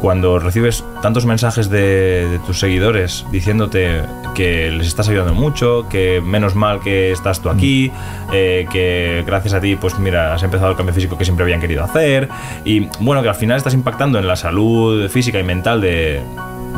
cuando 0.00 0.38
recibes 0.38 0.84
tantos 1.02 1.26
mensajes 1.26 1.68
de, 1.68 2.40
tus 2.46 2.58
seguidores 2.58 3.26
diciéndote 3.30 4.02
que 4.34 4.70
les 4.70 4.86
estás 4.86 5.08
ayudando 5.08 5.34
mucho, 5.34 5.86
que 5.88 6.20
menos 6.20 6.54
mal 6.54 6.80
que 6.80 7.12
estás 7.12 7.40
tú 7.40 7.48
aquí, 7.48 7.92
eh, 8.32 8.66
que 8.70 9.22
gracias 9.26 9.54
a 9.54 9.60
ti, 9.60 9.76
pues 9.76 9.98
mira, 9.98 10.34
has 10.34 10.42
empezado 10.42 10.70
el 10.70 10.76
cambio 10.76 10.94
físico 10.94 11.18
que 11.18 11.24
siempre 11.24 11.44
habían 11.44 11.60
querido 11.60 11.84
hacer, 11.84 12.28
y 12.64 12.88
bueno, 13.00 13.22
que 13.22 13.28
al 13.28 13.34
final 13.34 13.56
estás 13.56 13.74
impactando 13.74 14.18
en 14.18 14.26
la 14.26 14.36
salud 14.36 15.08
física 15.08 15.38
y 15.38 15.42
mental 15.42 15.80
de, 15.80 16.20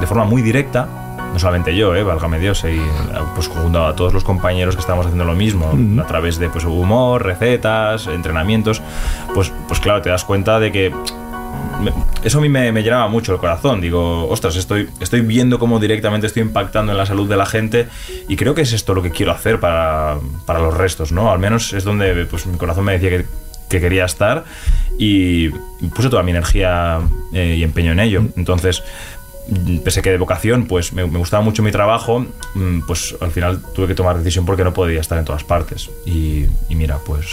de 0.00 0.06
forma 0.06 0.24
muy 0.24 0.42
directa, 0.42 0.88
no 1.34 1.40
solamente 1.40 1.74
yo, 1.74 1.96
eh, 1.96 2.04
válgame 2.04 2.38
Dios, 2.38 2.64
y 2.64 2.80
pues 3.34 3.48
junto 3.48 3.84
a 3.84 3.96
todos 3.96 4.12
los 4.12 4.22
compañeros 4.22 4.76
que 4.76 4.80
estamos 4.80 5.04
haciendo 5.04 5.24
lo 5.24 5.34
mismo, 5.34 5.76
a 6.00 6.06
través 6.06 6.38
de 6.38 6.48
pues, 6.48 6.64
humor, 6.64 7.24
recetas, 7.24 8.06
entrenamientos, 8.06 8.80
pues, 9.34 9.52
pues 9.66 9.80
claro, 9.80 10.00
te 10.00 10.10
das 10.10 10.24
cuenta 10.24 10.60
de 10.60 10.70
que 10.70 10.94
eso 12.22 12.38
a 12.38 12.40
mí 12.40 12.48
me, 12.48 12.72
llenaba 12.82 13.08
mucho 13.08 13.32
el 13.32 13.38
corazón. 13.38 13.80
Digo, 13.80 14.28
ostras, 14.28 14.56
estoy, 14.56 14.88
estoy 15.00 15.20
viendo 15.20 15.58
cómo 15.58 15.78
directamente 15.78 16.26
estoy 16.26 16.42
impactando 16.42 16.92
en 16.92 16.98
la 16.98 17.06
salud 17.06 17.28
de 17.28 17.36
la 17.36 17.46
gente 17.46 17.88
y 18.28 18.36
creo 18.36 18.54
que 18.54 18.62
es 18.62 18.72
esto 18.72 18.94
lo 18.94 19.02
que 19.02 19.10
quiero 19.10 19.32
hacer 19.32 19.60
para, 19.60 20.18
los 20.48 20.74
restos, 20.74 21.12
¿no? 21.12 21.30
Al 21.30 21.38
menos 21.38 21.72
es 21.72 21.84
donde 21.84 22.26
pues, 22.26 22.46
mi 22.46 22.56
corazón 22.56 22.84
me 22.84 22.92
decía 22.92 23.10
que, 23.10 23.44
quería 23.68 24.04
estar 24.04 24.44
y 25.00 25.48
puse 25.96 26.08
toda 26.08 26.22
mi 26.22 26.30
energía 26.30 27.00
eh, 27.32 27.56
y 27.58 27.64
empeño 27.64 27.90
en 27.90 27.98
ello. 27.98 28.22
Entonces, 28.36 28.84
pese 29.84 30.00
que 30.00 30.10
de 30.10 30.18
vocación, 30.18 30.66
pues 30.66 30.92
me, 30.92 31.02
gustaba 31.02 31.42
mucho 31.42 31.62
mi 31.62 31.70
trabajo, 31.70 32.26
mm, 32.54 32.80
pues 32.86 33.14
al 33.20 33.30
final 33.30 33.60
tuve 33.74 33.88
que 33.88 33.94
tomar 33.94 34.16
decisión 34.16 34.46
porque 34.46 34.64
no 34.64 34.72
podía 34.72 35.00
estar 35.00 35.18
en 35.18 35.24
todas 35.24 35.44
partes. 35.44 35.90
Y, 36.06 36.46
mira, 36.70 36.98
pues 37.04 37.26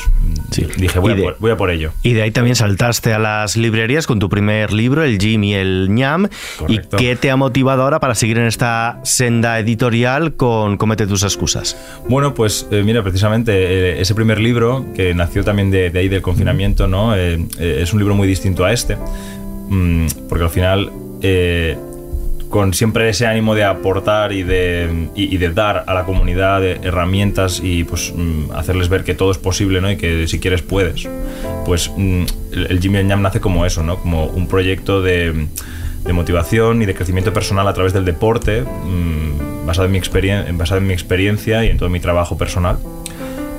dije, 0.78 1.00
voy, 1.00 1.52
a 1.52 1.58
por, 1.58 1.72
ello. 1.72 1.92
Y 2.04 2.14
de 2.14 2.24
ahí 2.24 2.32
también 2.32 2.56
saltaste 2.56 3.14
a 3.14 3.20
las 3.20 3.56
librerías 3.56 4.08
con 4.08 4.20
tu 4.20 4.30
primer 4.30 4.74
libro, 4.74 5.04
el 5.04 5.20
Jim 5.20 5.44
y 5.44 5.54
el 5.54 5.88
ñam. 5.90 6.28
¿Y 6.68 6.80
qué 6.98 7.16
te 7.16 7.32
ha 7.32 7.36
motivado 7.36 7.84
ahora 7.84 8.00
para 8.00 8.16
seguir 8.16 8.38
en 8.38 8.46
esta 8.46 9.00
senda 9.04 9.60
editorial 9.60 10.36
con 10.36 10.78
Comete 10.78 11.08
tus 11.08 11.24
excusas? 11.24 11.78
Bueno, 12.10 12.34
pues 12.34 12.68
eh, 12.72 12.84
mira, 12.84 13.04
precisamente 13.04 13.52
eh, 13.54 14.02
ese 14.02 14.16
primer 14.16 14.40
libro, 14.40 14.86
que 14.96 15.14
nació 15.14 15.44
también 15.44 15.72
de, 15.72 15.92
ahí 15.96 16.10
del 16.10 16.22
confinamiento, 16.22 16.88
¿no? 16.88 17.16
Eh, 17.16 17.40
es 17.60 17.94
un 17.94 18.00
libro 18.00 18.16
muy 18.16 18.28
distinto 18.28 18.66
a 18.66 18.74
este, 18.74 18.98
mm, 19.70 20.08
porque 20.28 20.44
al 20.44 20.50
final 20.50 20.92
con 22.52 22.74
siempre 22.74 23.10
ese 23.10 23.26
ánimo 23.26 23.56
de 23.56 23.64
aportar 23.64 24.34
y 24.34 24.44
de, 24.44 25.08
y, 25.16 25.38
de 25.38 25.50
dar 25.52 25.86
a 25.88 25.94
la 25.94 26.04
comunidad 26.04 26.64
herramientas 26.64 27.62
y 27.64 27.86
pues 27.86 28.14
mm, 28.14 28.52
hacerles 28.52 28.90
ver 28.90 29.04
que 29.06 29.16
todo 29.16 29.32
es 29.32 29.38
posible 29.38 29.80
¿no? 29.82 29.90
y 29.90 29.96
que 29.96 30.28
si 30.28 30.40
quieres 30.40 30.62
puedes. 30.62 31.08
Pues 31.66 31.90
mm, 31.96 32.24
el 32.52 32.80
Jimmy 32.82 33.08
Jam 33.08 33.22
nace 33.22 33.40
como 33.40 33.66
eso, 33.66 33.84
¿no? 33.84 33.98
como 33.98 34.26
un 34.26 34.48
proyecto 34.48 35.02
de, 35.02 35.48
de 36.04 36.14
motivación 36.14 36.82
y 36.82 36.86
de 36.86 36.94
crecimiento 36.94 37.32
personal 37.34 37.68
a 37.70 37.74
través 37.74 37.94
del 37.94 38.04
deporte, 38.04 38.62
mm, 38.62 39.66
basado, 39.66 39.86
en 39.86 39.94
mi 39.94 40.02
basado 40.58 40.82
en 40.82 40.88
mi 40.88 40.94
experiencia 40.94 41.64
y 41.64 41.70
en 41.70 41.78
todo 41.78 41.88
mi 41.88 42.02
trabajo 42.02 42.38
personal 42.38 42.78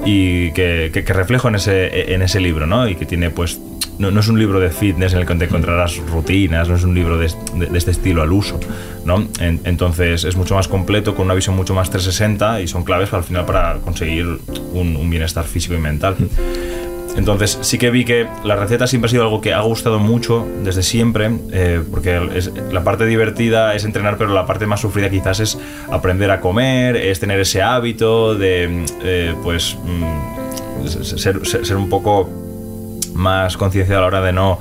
y 0.05 0.53
que, 0.53 0.91
que, 0.93 1.13
reflejo 1.15 1.49
en 1.49 1.55
ese, 1.55 2.13
en 2.13 2.23
ese 2.23 2.41
libro, 2.41 2.67
¿no? 2.67 2.89
Y 2.89 2.97
que 2.97 3.07
tiene 3.07 3.31
pues 3.31 3.59
no, 3.99 4.19
es 4.19 4.29
un 4.29 4.39
libro 4.39 4.61
de 4.61 4.71
fitness 4.71 5.13
en 5.13 5.21
el 5.21 5.27
que 5.27 5.35
te 5.35 5.45
encontrarás 5.45 5.97
rutinas, 5.99 6.69
no 6.69 6.77
es 6.77 6.85
un 6.85 6.95
libro 6.95 7.19
de, 7.19 7.27
este 7.27 7.91
estilo 7.91 8.23
al 8.23 8.33
uso, 8.33 8.59
¿no? 9.05 9.27
entonces 9.41 10.25
es 10.25 10.37
mucho 10.37 10.55
más 10.55 10.69
completo, 10.69 11.15
con 11.15 11.27
una 11.27 11.35
visión 11.35 11.57
mucho 11.57 11.75
más 11.75 11.91
360 11.91 12.61
y 12.61 12.69
son 12.69 12.85
claves 12.85 13.13
al 13.13 13.25
final 13.25 13.45
para 13.45 13.75
conseguir 13.77 14.27
un, 14.73 15.11
bienestar 15.11 15.45
físico 15.45 15.75
y 15.75 15.79
mental. 15.79 16.17
Entonces 17.17 17.59
sí 17.61 17.77
que 17.77 17.91
vi 17.91 18.07
que 18.07 18.27
la 18.43 18.57
receta 18.57 18.87
siempre 18.87 19.07
ha 19.07 19.11
sido 19.11 19.25
algo 19.25 19.43
que 19.43 19.53
ha 19.53 19.61
gustado 19.61 19.99
mucho 19.99 20.47
desde 20.65 20.83
siempre, 20.83 21.31
eh, 21.53 21.83
porque 21.91 22.19
la 22.73 22.85
parte 22.85 23.05
divertida 23.05 23.75
es 23.75 23.85
entrenar, 23.85 24.17
pero 24.17 24.33
la 24.33 24.47
parte 24.47 24.67
más 24.67 24.81
sufrida 24.81 25.11
quizás 25.11 25.41
es 25.41 25.59
aprender 25.91 26.31
a 26.31 26.41
comer, 26.41 26.97
es 26.97 27.21
tener 27.21 27.39
ese 27.39 27.61
hábito 27.61 28.35
de, 28.35 28.87
eh, 29.05 29.35
pues, 29.43 29.77
mm, 29.85 30.87
ser, 30.87 31.47
ser, 31.47 31.77
un 31.77 31.89
poco 31.89 32.31
más 33.15 33.57
conciencia 33.57 33.99
a 33.99 34.01
la 34.01 34.07
hora 34.07 34.21
de 34.21 34.33
no 34.33 34.59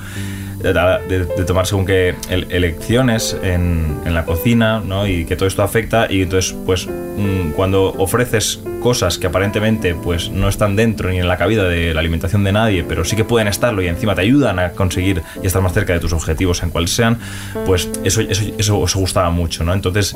de, 0.61 1.45
tomar 1.45 1.65
según 1.65 1.85
qué 1.85 2.15
elecciones 2.29 3.37
en, 3.41 3.97
en, 4.05 4.13
la 4.13 4.25
cocina 4.25 4.81
¿no? 4.85 5.07
y 5.07 5.25
que 5.25 5.35
todo 5.35 5.47
esto 5.47 5.63
afecta 5.63 6.07
y 6.09 6.21
entonces 6.21 6.55
pues 6.65 6.87
mm, 6.87 7.51
cuando 7.55 7.93
ofreces 7.97 8.61
cosas 8.81 9.17
que 9.17 9.27
aparentemente 9.27 9.95
pues 9.95 10.29
no 10.29 10.47
están 10.49 10.75
dentro 10.75 11.09
ni 11.09 11.19
en 11.19 11.27
la 11.27 11.37
cabida 11.37 11.63
de 11.63 11.93
la 11.93 11.99
alimentación 11.99 12.43
de 12.43 12.51
nadie 12.51 12.83
pero 12.87 13.05
sí 13.05 13.15
que 13.15 13.23
pueden 13.23 13.47
estarlo 13.47 13.81
y 13.81 13.87
encima 13.87 14.15
te 14.15 14.21
ayudan 14.21 14.59
a 14.59 14.71
conseguir 14.71 15.21
y 15.41 15.47
estar 15.47 15.61
más 15.61 15.73
cerca 15.73 15.93
de 15.93 15.99
tus 15.99 16.13
objetivos 16.13 16.61
en 16.63 16.69
cuales 16.69 16.91
sean 16.91 17.17
pues 17.65 17.89
eso, 18.03 18.21
eso, 18.21 18.43
eso, 18.57 18.99
gustaba 18.99 19.31
mucho 19.31 19.63
¿no? 19.63 19.73
entonces 19.73 20.15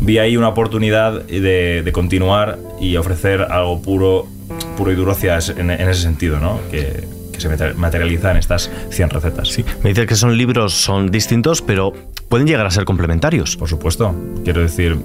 vi 0.00 0.18
ahí 0.18 0.36
una 0.36 0.48
oportunidad 0.48 1.24
de, 1.24 1.82
de 1.82 1.92
continuar 1.92 2.58
y 2.80 2.96
ofrecer 2.96 3.42
algo 3.42 3.82
puro 3.82 4.26
puro 4.76 4.92
y 4.92 4.94
duro 4.94 5.12
hacia 5.12 5.38
en, 5.56 5.70
en 5.70 5.88
ese 5.88 6.02
sentido 6.02 6.38
¿no? 6.38 6.60
que 6.70 7.21
se 7.42 7.74
materializa 7.74 8.30
en 8.30 8.36
estas 8.36 8.70
100 8.90 9.10
recetas. 9.10 9.48
Sí. 9.48 9.64
Me 9.82 9.90
dices 9.90 10.06
que 10.06 10.14
son 10.14 10.36
libros, 10.36 10.72
son 10.72 11.10
distintos, 11.10 11.62
pero 11.62 11.92
pueden 12.28 12.46
llegar 12.46 12.66
a 12.66 12.70
ser 12.70 12.84
complementarios. 12.84 13.56
Por 13.56 13.68
supuesto. 13.68 14.14
Quiero 14.44 14.62
decir, 14.62 14.98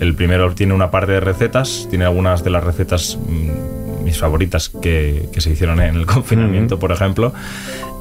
el, 0.00 0.14
primero 0.14 0.54
tiene 0.54 0.74
una 0.74 0.90
parte 0.90 1.12
de 1.12 1.20
recetas, 1.20 1.86
tiene 1.90 2.04
algunas 2.04 2.44
de 2.44 2.50
las 2.50 2.62
recetas 2.62 3.18
mm, 3.26 4.04
mis 4.04 4.18
favoritas 4.18 4.68
que, 4.68 5.28
se 5.36 5.50
hicieron 5.50 5.80
en 5.80 5.96
el 5.96 6.06
confinamiento, 6.14 6.78
por 6.78 6.92
ejemplo. 6.92 7.32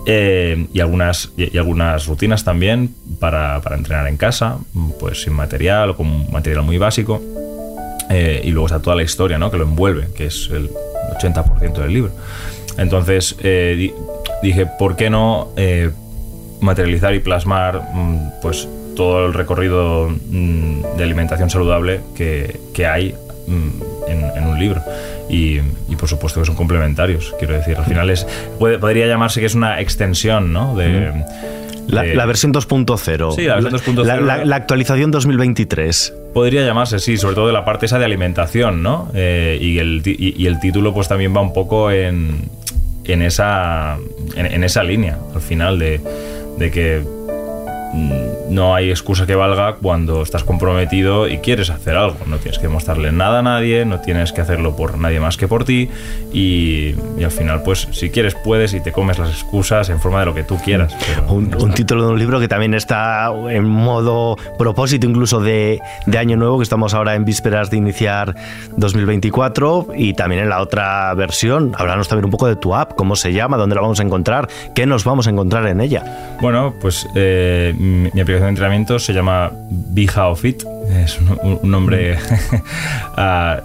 Eh, 0.06 0.68
y, 0.74 0.80
algunas, 0.80 1.32
y, 1.38 1.56
algunas 1.58 2.08
rutinas 2.08 2.44
también 2.44 2.94
para, 3.20 3.62
para, 3.62 3.76
entrenar 3.76 4.08
en 4.08 4.18
casa, 4.18 4.58
pues 5.00 5.22
sin 5.22 5.34
material 5.34 5.92
o 5.92 5.96
con 5.96 6.32
material 6.32 6.64
muy 6.64 6.78
básico. 6.78 7.22
Eh, 8.10 8.42
y 8.44 8.52
luego 8.52 8.68
está 8.68 8.82
toda 8.82 8.96
la 8.96 9.04
historia 9.04 9.38
¿no? 9.38 9.50
que 9.50 9.58
lo 9.58 9.64
envuelve, 9.64 10.10
que 10.14 10.26
es 10.26 10.50
el 10.52 10.70
80% 11.18 11.82
del 11.82 11.94
libro. 11.94 12.12
Entonces 12.78 13.36
eh, 13.42 13.94
dije, 14.42 14.66
¿por 14.66 14.96
qué 14.96 15.10
no 15.10 15.50
eh, 15.58 15.92
materializar 16.60 17.14
y 17.14 17.20
plasmar 17.20 17.82
mm, 17.94 18.42
pues, 18.42 18.68
todo 18.96 19.26
el 19.26 19.34
recorrido 19.34 20.10
mm, 20.10 20.98
de 20.98 21.04
alimentación 21.04 21.50
saludable 21.50 22.02
que, 22.16 22.86
hay 22.86 23.16
mm, 23.48 24.10
en, 24.38 24.48
un 24.48 24.60
libro? 24.60 24.82
Y, 25.30 25.60
por 25.98 26.10
supuesto 26.10 26.40
que 26.40 26.48
son 26.48 26.56
complementarios, 26.56 27.34
quiero 27.38 27.54
decir. 27.54 27.78
Al 27.78 27.86
final 27.86 28.10
es, 28.10 28.26
podría 28.58 29.06
llamarse 29.06 29.40
que 29.40 29.46
es 29.46 29.56
una 29.56 29.80
extensión 29.80 30.52
¿no? 30.52 30.76
de... 30.76 31.12
La, 31.88 32.26
versión 32.26 32.54
2.0. 32.54 33.36
Sí, 33.36 33.44
la 33.44 33.56
versión 33.56 33.98
2.0. 33.98 34.46
La, 34.46 34.56
actualización 34.56 35.12
2023. 35.12 36.14
Podría 36.34 36.66
llamarse, 36.66 37.00
sí, 37.00 37.18
sobre 37.18 37.36
todo 37.36 37.48
de 37.48 37.54
la 37.54 37.66
parte 37.66 37.86
esa 37.86 38.00
de 38.00 38.06
alimentación, 38.06 38.82
¿no? 38.82 39.12
Eh, 39.14 39.58
y, 39.62 39.80
el, 39.80 40.02
y, 40.06 40.46
el 40.46 40.60
título 40.60 40.94
pues 40.94 41.08
también 41.08 41.36
va 41.36 41.42
un 41.42 41.54
poco 41.54 41.92
en, 41.92 42.50
en 43.06 43.22
esa, 43.22 43.98
en, 44.36 44.64
esa 44.64 44.84
línea, 44.84 45.18
al 45.36 45.42
final, 45.42 45.80
de, 45.80 46.00
de 46.58 46.72
que 46.72 47.02
no 47.94 48.76
hay 48.76 48.90
excusa 48.90 49.26
que 49.26 49.36
valga 49.36 49.76
cuando 49.76 50.22
estás 50.22 50.44
comprometido 50.44 51.28
y 51.28 51.38
quieres 51.38 51.70
hacer 51.70 51.96
algo. 51.96 52.18
No 52.26 52.38
tienes 52.38 52.60
que 52.60 52.68
mostrarle 52.68 53.12
nada 53.12 53.40
a 53.40 53.42
nadie, 53.42 53.86
no 53.86 54.00
tienes 54.00 54.34
que 54.34 54.42
hacerlo 54.42 54.76
por 54.76 54.98
nadie 54.98 55.20
más 55.20 55.38
que 55.38 55.48
por 55.48 55.66
ti 55.66 55.90
y, 56.34 56.94
al 57.24 57.32
final, 57.32 57.64
pues 57.64 57.88
si 57.92 58.10
quieres 58.10 58.36
puedes 58.36 58.74
y 58.74 58.82
te 58.82 58.92
comes 58.92 59.20
las 59.20 59.30
excusas 59.30 59.90
en 59.90 60.00
forma 60.00 60.20
de 60.20 60.26
lo 60.26 60.34
que 60.34 60.44
tú 60.44 60.58
quieras. 60.58 60.96
Un, 61.28 61.50
título 61.74 62.08
de 62.08 62.12
un 62.14 62.20
libro 62.20 62.40
que 62.40 62.48
también 62.48 62.74
está 62.74 63.32
en 63.50 63.66
modo 63.66 64.38
propósito 64.58 65.08
incluso 65.08 65.40
de, 65.40 65.80
de, 66.06 66.18
año 66.18 66.36
nuevo, 66.38 66.58
que 66.58 66.64
estamos 66.64 66.94
ahora 66.94 67.16
en 67.16 67.26
vísperas 67.26 67.70
de 67.70 67.78
iniciar 67.78 68.36
2024 68.78 69.88
y 69.96 70.14
también 70.14 70.44
en 70.44 70.50
la 70.50 70.62
otra 70.62 71.14
versión. 71.14 71.74
Háblanos 71.78 72.08
también 72.08 72.26
un 72.26 72.32
poco 72.32 72.48
de 72.48 72.56
tu 72.56 72.76
app, 72.76 72.94
cómo 72.96 73.16
se 73.16 73.34
llama, 73.34 73.58
dónde 73.58 73.76
la 73.76 73.82
vamos 73.82 74.00
a 74.00 74.04
encontrar, 74.04 74.48
qué 74.76 74.86
nos 74.86 75.04
vamos 75.04 75.28
a 75.28 75.30
encontrar 75.30 75.66
en 75.68 75.82
ella. 75.82 76.38
Bueno, 76.42 76.74
pues... 76.82 77.08
Eh, 77.16 77.74
mi, 77.82 78.08
aplicación 78.22 78.44
de 78.44 78.50
entrenamiento 78.50 79.00
se 79.00 79.14
llama 79.14 79.52
Behao 79.70 80.36
Fit. 80.36 80.64
Es 80.90 81.20
un, 81.20 81.60
nombre. 81.70 82.18
Ah, 83.18 83.62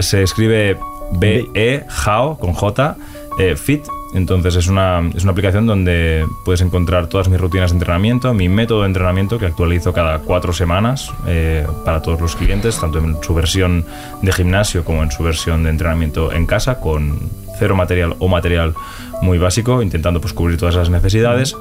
se, 0.00 0.22
escribe 0.22 0.76
B-E, 1.12 1.84
Hao, 2.04 2.38
con 2.38 2.52
J, 2.52 2.96
eh, 3.38 3.56
Fit. 3.56 3.82
Entonces 4.14 4.56
es 4.56 4.66
una, 4.66 5.08
es 5.14 5.22
una 5.22 5.32
aplicación 5.32 5.66
donde 5.66 6.26
puedes 6.44 6.60
encontrar 6.60 7.06
todas 7.06 7.28
mis 7.28 7.40
rutinas 7.40 7.70
de 7.70 7.76
entrenamiento, 7.76 8.34
mi 8.34 8.48
método 8.48 8.80
de 8.82 8.88
entrenamiento 8.88 9.38
que 9.38 9.46
actualizo 9.46 9.92
cada 9.92 10.18
cuatro 10.18 10.52
semanas 10.52 11.12
eh, 11.26 11.66
para 11.84 12.02
todos 12.02 12.20
los 12.20 12.36
clientes, 12.36 12.78
tanto 12.78 12.98
en 12.98 13.16
su 13.22 13.32
versión 13.34 13.84
de 14.20 14.32
gimnasio 14.32 14.84
como 14.84 15.02
en 15.02 15.12
su 15.12 15.22
versión 15.22 15.62
de 15.62 15.70
entrenamiento 15.70 16.32
en 16.32 16.46
casa, 16.46 16.80
con 16.80 17.20
cero 17.60 17.76
material 17.76 18.16
o 18.18 18.26
material 18.26 18.74
muy 19.22 19.38
básico, 19.38 19.82
intentando 19.82 20.20
pues, 20.20 20.32
cubrir 20.32 20.56
todas 20.56 20.74
las 20.74 20.90
necesidades 20.90 21.54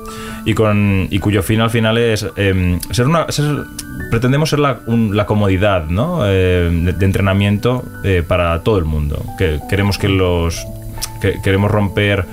y, 0.45 0.53
con, 0.53 1.07
y 1.11 1.19
cuyo 1.19 1.43
fin 1.43 1.59
al 1.61 1.69
final 1.69 1.97
es 1.97 2.25
em, 2.37 2.79
ser 2.91 3.05
una... 3.05 3.27
pretendemos 4.09 4.49
ser 4.49 4.59
la, 4.59 4.79
la 4.87 5.25
comodidad 5.25 5.85
¿no? 5.87 6.21
Eh, 6.25 6.93
de, 6.97 7.05
entrenamiento 7.05 7.83
eh, 8.03 8.23
para 8.25 8.61
todo 8.63 8.77
el 8.77 8.85
mundo. 8.85 9.23
Que, 9.37 9.59
queremos 9.69 9.97
que 9.97 10.09
los... 10.09 10.65
Que, 11.21 11.41
queremos 11.43 11.69
romper 11.69 12.25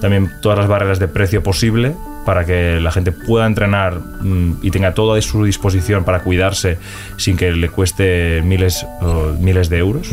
también 0.00 0.30
todas 0.42 0.58
las 0.58 0.66
barreras 0.66 0.98
de 0.98 1.08
precio 1.08 1.42
posible 1.42 1.94
para 2.26 2.44
que 2.44 2.80
la 2.80 2.90
gente 2.90 3.12
pueda 3.12 3.46
entrenar 3.46 4.00
mm, 4.00 4.58
y 4.62 4.70
tenga 4.70 4.92
todo 4.94 5.14
a 5.14 5.22
su 5.22 5.44
disposición 5.44 6.04
para 6.04 6.20
cuidarse 6.20 6.78
sin 7.16 7.36
que 7.36 7.52
le 7.52 7.68
cueste 7.68 8.42
miles, 8.42 8.84
miles 9.38 9.68
de 9.68 9.78
euros. 9.78 10.08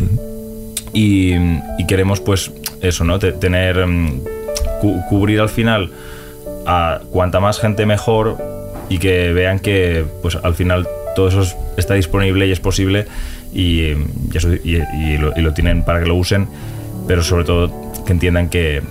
y, 0.94 1.34
y, 1.78 1.88
queremos 1.88 2.20
pues 2.20 2.52
eso, 2.82 3.04
¿no? 3.04 3.20
tener 3.20 3.86
mm, 3.86 4.22
cubrir 5.10 5.40
al 5.40 5.50
final 5.50 5.92
a 6.66 7.02
cuanta 7.12 7.40
más 7.40 7.60
gente 7.60 7.86
mejor 7.86 8.38
y 8.90 8.98
que 8.98 9.32
vean 9.34 9.60
que 9.60 10.06
pues 10.22 10.36
al 10.36 10.56
final 10.56 10.88
todo 11.16 11.28
eso 11.28 11.58
está 11.78 11.94
disponible 11.94 12.48
y 12.48 12.52
es 12.52 12.60
posible 12.60 13.08
y, 13.54 13.94
y, 14.64 15.18
lo, 15.18 15.54
tienen 15.54 15.84
para 15.84 16.00
que 16.00 16.08
lo 16.08 16.16
usen, 16.16 16.48
pero 17.08 17.24
sobre 17.24 17.44
todo 17.44 17.72
que 18.06 18.14
entiendan 18.14 18.50
que 18.50 18.82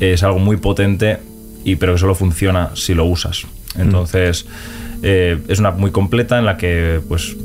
es 0.00 0.22
algo 0.22 0.38
muy 0.38 0.56
potente 0.56 1.18
y 1.64 1.76
pero 1.76 1.94
que 1.94 1.98
solo 1.98 2.14
funciona 2.14 2.70
si 2.74 2.94
lo 2.94 3.04
usas. 3.04 3.46
Mm. 3.76 3.80
Entonces, 3.80 4.46
eh, 5.02 5.38
es 5.48 5.58
una 5.58 5.70
muy 5.70 5.90
completa 5.90 6.38
en 6.38 6.44
la 6.44 6.56
que 6.56 7.00
pues 7.08 7.36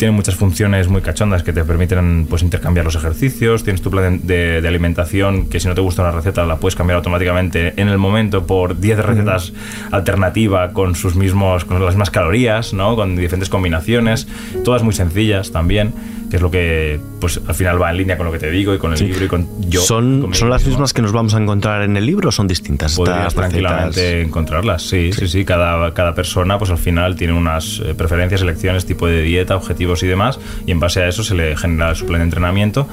tiene 0.00 0.12
muchas 0.12 0.34
funciones 0.34 0.88
muy 0.88 1.02
cachondas 1.02 1.42
que 1.42 1.52
te 1.52 1.62
permiten 1.62 2.26
pues, 2.26 2.42
intercambiar 2.42 2.86
los 2.86 2.96
ejercicios. 2.96 3.64
Tienes 3.64 3.82
tu 3.82 3.90
plan 3.90 4.26
de, 4.26 4.66
alimentación 4.66 5.46
que 5.46 5.60
si 5.60 5.68
no 5.68 5.74
te 5.74 5.82
gusta 5.82 6.00
una 6.00 6.10
receta 6.10 6.46
la 6.46 6.56
puedes 6.56 6.74
cambiar 6.74 6.96
automáticamente 6.96 7.74
en 7.76 7.88
el 7.88 7.98
momento 7.98 8.46
por 8.46 8.80
10 8.80 8.98
recetas 8.98 9.52
alternativas 9.90 10.72
con 10.72 10.94
sus 10.94 11.16
mismos 11.16 11.66
con 11.66 11.84
las 11.84 11.94
mismas 11.94 12.10
calorías, 12.10 12.72
¿no? 12.72 12.96
con 12.96 13.14
diferentes 13.14 13.50
combinaciones, 13.50 14.26
todas 14.64 14.82
muy 14.82 14.94
sencillas 14.94 15.52
también 15.52 15.92
que 16.30 16.36
es 16.36 16.42
lo 16.42 16.50
que 16.50 17.00
pues 17.20 17.40
al 17.46 17.54
final 17.54 17.82
va 17.82 17.90
en 17.90 17.98
línea 17.98 18.16
con 18.16 18.24
lo 18.24 18.32
que 18.32 18.38
te 18.38 18.50
digo 18.50 18.72
y 18.72 18.78
con 18.78 18.94
el 18.94 19.00
libro 19.00 19.24
y 19.24 19.28
con 19.28 19.46
yo. 19.68 19.82
¿Son, 19.82 20.32
¿son 20.32 20.48
las 20.48 20.64
mismas 20.64 20.94
que 20.94 21.02
nos 21.02 21.12
vamos 21.12 21.34
a 21.34 21.38
encontrar 21.38 21.82
en 21.82 21.96
el 21.96 22.06
libro 22.06 22.28
o 22.28 22.32
son 22.32 22.46
distintas? 22.46 22.96
Podrías 22.96 23.34
tranquilamente 23.34 24.22
encontrarlas, 24.22 24.82
sí, 24.82 25.12
sí, 25.12 25.28
sí, 25.28 25.44
Cada, 25.44 25.92
cada 25.92 26.14
persona 26.14 26.56
pues 26.56 26.70
al 26.70 26.78
final 26.78 27.16
tiene 27.16 27.32
unas 27.34 27.80
eh, 27.84 27.94
preferencias, 27.94 28.42
elecciones, 28.42 28.86
tipo 28.86 29.06
de 29.08 29.22
dieta, 29.22 29.56
objetivo 29.56 29.89
objetivos 29.90 30.02
y 30.02 30.06
demás, 30.06 30.38
y 30.66 30.72
en 30.72 30.80
base 30.80 31.02
a 31.02 31.08
eso 31.08 31.22
se 31.22 31.34
le 31.34 31.56
genera 31.56 31.94
su 31.94 32.06
plan 32.06 32.20
de 32.20 32.24
entrenamiento. 32.24 32.86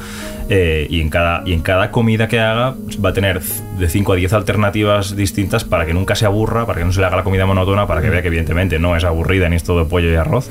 Eh, 0.50 0.88
y, 0.90 1.02
en 1.02 1.10
cada, 1.10 1.44
y 1.46 1.52
en 1.52 1.62
cada 1.62 1.92
comida 1.92 2.30
que 2.30 2.40
haga 2.40 2.74
va 3.04 3.10
a 3.10 3.14
tener 3.14 3.42
de 3.42 3.90
5 3.90 4.14
a 4.14 4.16
10 4.16 4.32
alternativas 4.32 5.14
distintas 5.14 5.66
para 5.66 5.86
que 5.86 5.94
nunca 5.94 6.16
se 6.16 6.26
aburra, 6.26 6.66
para 6.66 6.80
que 6.80 6.86
no 6.86 6.94
se 6.94 7.02
le 7.02 7.06
haga 7.06 7.18
la 7.18 7.24
comida 7.24 7.46
monótona, 7.46 7.86
para 7.86 8.02
que 8.02 8.10
vea 8.10 8.22
que 8.22 8.30
evidentemente 8.30 8.80
no 8.80 8.96
es 8.96 9.04
aburrida 9.04 9.50
ni 9.50 9.58
es 9.58 9.64
todo 9.64 9.88
pollo 9.90 10.10
y 10.10 10.16
arroz. 10.16 10.50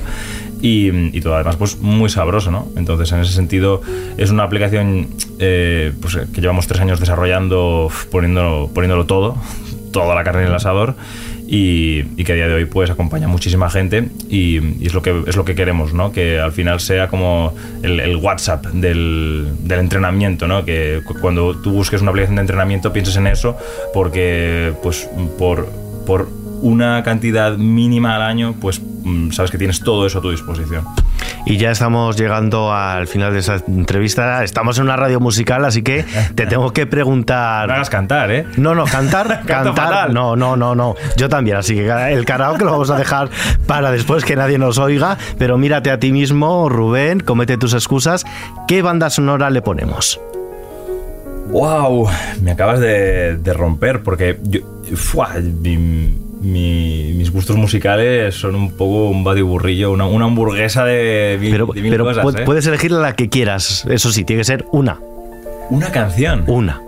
Y, 0.61 1.19
todo 1.21 1.35
además 1.35 1.55
pues 1.55 1.79
muy 1.79 2.09
sabroso, 2.09 2.51
¿no? 2.51 2.67
Entonces 2.75 3.11
en 3.11 3.21
ese 3.21 3.33
sentido 3.33 3.81
es 4.17 4.29
una 4.29 4.43
aplicación 4.43 5.07
eh, 5.39 5.93
pues, 5.99 6.15
que 6.15 6.41
llevamos 6.41 6.67
tres 6.67 6.81
años 6.81 6.99
desarrollando, 6.99 7.89
poniéndolo, 8.11 8.69
poniéndolo 8.73 9.05
todo, 9.05 9.35
toda 9.91 10.13
la 10.13 10.23
carne 10.23 10.43
en 10.43 10.47
el 10.49 10.55
asador 10.55 10.95
y, 11.47 12.03
que 12.23 12.33
a 12.33 12.35
día 12.35 12.47
de 12.47 12.53
hoy 12.53 12.65
pues 12.65 12.89
acompaña 12.89 13.27
muchísima 13.27 13.69
gente 13.69 14.09
y, 14.29 14.85
es 14.85 14.93
lo 14.93 15.01
que 15.01 15.23
es 15.27 15.35
lo 15.35 15.45
que 15.45 15.55
queremos 15.55 15.93
no 15.93 16.11
que 16.11 16.39
al 16.39 16.51
final 16.51 16.79
sea 16.79 17.07
como 17.07 17.55
el, 17.83 18.15
WhatsApp 18.17 18.65
del, 18.67 19.53
del, 19.59 19.79
entrenamiento 19.79 20.47
no 20.47 20.65
que 20.65 21.01
cuando 21.21 21.55
tú 21.55 21.71
busques 21.71 22.01
una 22.01 22.11
aplicación 22.11 22.35
de 22.35 22.41
entrenamiento 22.41 22.91
pienses 22.91 23.15
en 23.15 23.27
eso 23.27 23.57
porque 23.93 24.73
pues 24.83 25.09
por 25.37 25.69
por 26.05 26.27
una 26.61 27.03
cantidad 27.03 27.57
mínima 27.57 28.15
al 28.15 28.21
año 28.21 28.55
pues 28.59 28.81
mm, 28.81 29.31
sabes 29.31 29.51
que 29.51 29.57
tienes 29.57 29.79
todo 29.81 30.05
eso 30.05 30.19
a 30.19 30.21
tu 30.21 30.31
disposición 30.31 30.85
y 31.47 31.57
ya 31.57 31.71
estamos 31.71 32.17
llegando 32.17 32.73
al 32.73 33.07
final 33.07 33.31
de 33.31 33.39
esa 33.39 33.63
entrevista. 33.67 34.43
Estamos 34.43 34.77
en 34.79 34.83
una 34.83 34.97
radio 34.97 35.21
musical, 35.21 35.63
así 35.63 35.81
que 35.81 36.03
te 36.35 36.45
tengo 36.47 36.73
que 36.73 36.85
preguntar. 36.85 37.69
No 37.69 37.75
hagas 37.75 37.89
cantar, 37.89 38.31
¿eh? 38.31 38.45
No, 38.57 38.75
no, 38.75 38.83
cantar, 38.83 39.43
cantar. 39.45 40.11
No, 40.11 40.35
no, 40.35 40.57
no, 40.57 40.75
no. 40.75 40.95
Yo 41.15 41.29
también, 41.29 41.55
así 41.55 41.73
que 41.75 41.87
el 42.11 42.25
karaoke 42.25 42.65
lo 42.65 42.71
vamos 42.71 42.89
a 42.89 42.97
dejar 42.97 43.29
para 43.65 43.91
después 43.91 44.25
que 44.25 44.35
nadie 44.35 44.57
nos 44.57 44.77
oiga. 44.77 45.17
Pero 45.37 45.57
mírate 45.57 45.89
a 45.89 45.99
ti 45.99 46.11
mismo, 46.11 46.67
Rubén, 46.67 47.21
comete 47.21 47.57
tus 47.57 47.73
excusas. 47.73 48.25
¿Qué 48.67 48.81
banda 48.81 49.09
sonora 49.09 49.49
le 49.49 49.61
ponemos? 49.61 50.19
¡Wow! 51.49 52.09
Me 52.41 52.51
acabas 52.51 52.81
de, 52.81 53.39
romper 53.53 54.03
porque 54.03 54.37
yo. 54.43 54.59
Fua, 56.47 57.13
mis 57.13 57.31
gustos 57.31 57.57
musicales 57.57 58.35
son 58.35 58.55
un 58.55 58.71
poco 58.71 59.09
un 59.09 59.23
badiburrillo, 59.23 59.91
una, 59.91 60.05
una 60.05 60.25
hamburguesa 60.25 60.85
de 60.85 61.37
mil, 61.39 61.51
pero, 61.51 61.67
pero 61.67 62.11
¿eh? 62.11 62.43
puedes 62.45 62.65
elegir 62.67 62.91
la 62.91 63.15
que 63.15 63.29
quieras, 63.29 63.85
eso 63.89 64.11
sí, 64.11 64.23
tiene 64.23 64.41
que 64.41 64.45
ser 64.45 64.65
una. 64.71 64.99
¿Una 65.69 65.91
canción? 65.91 66.43
Una. 66.47 66.81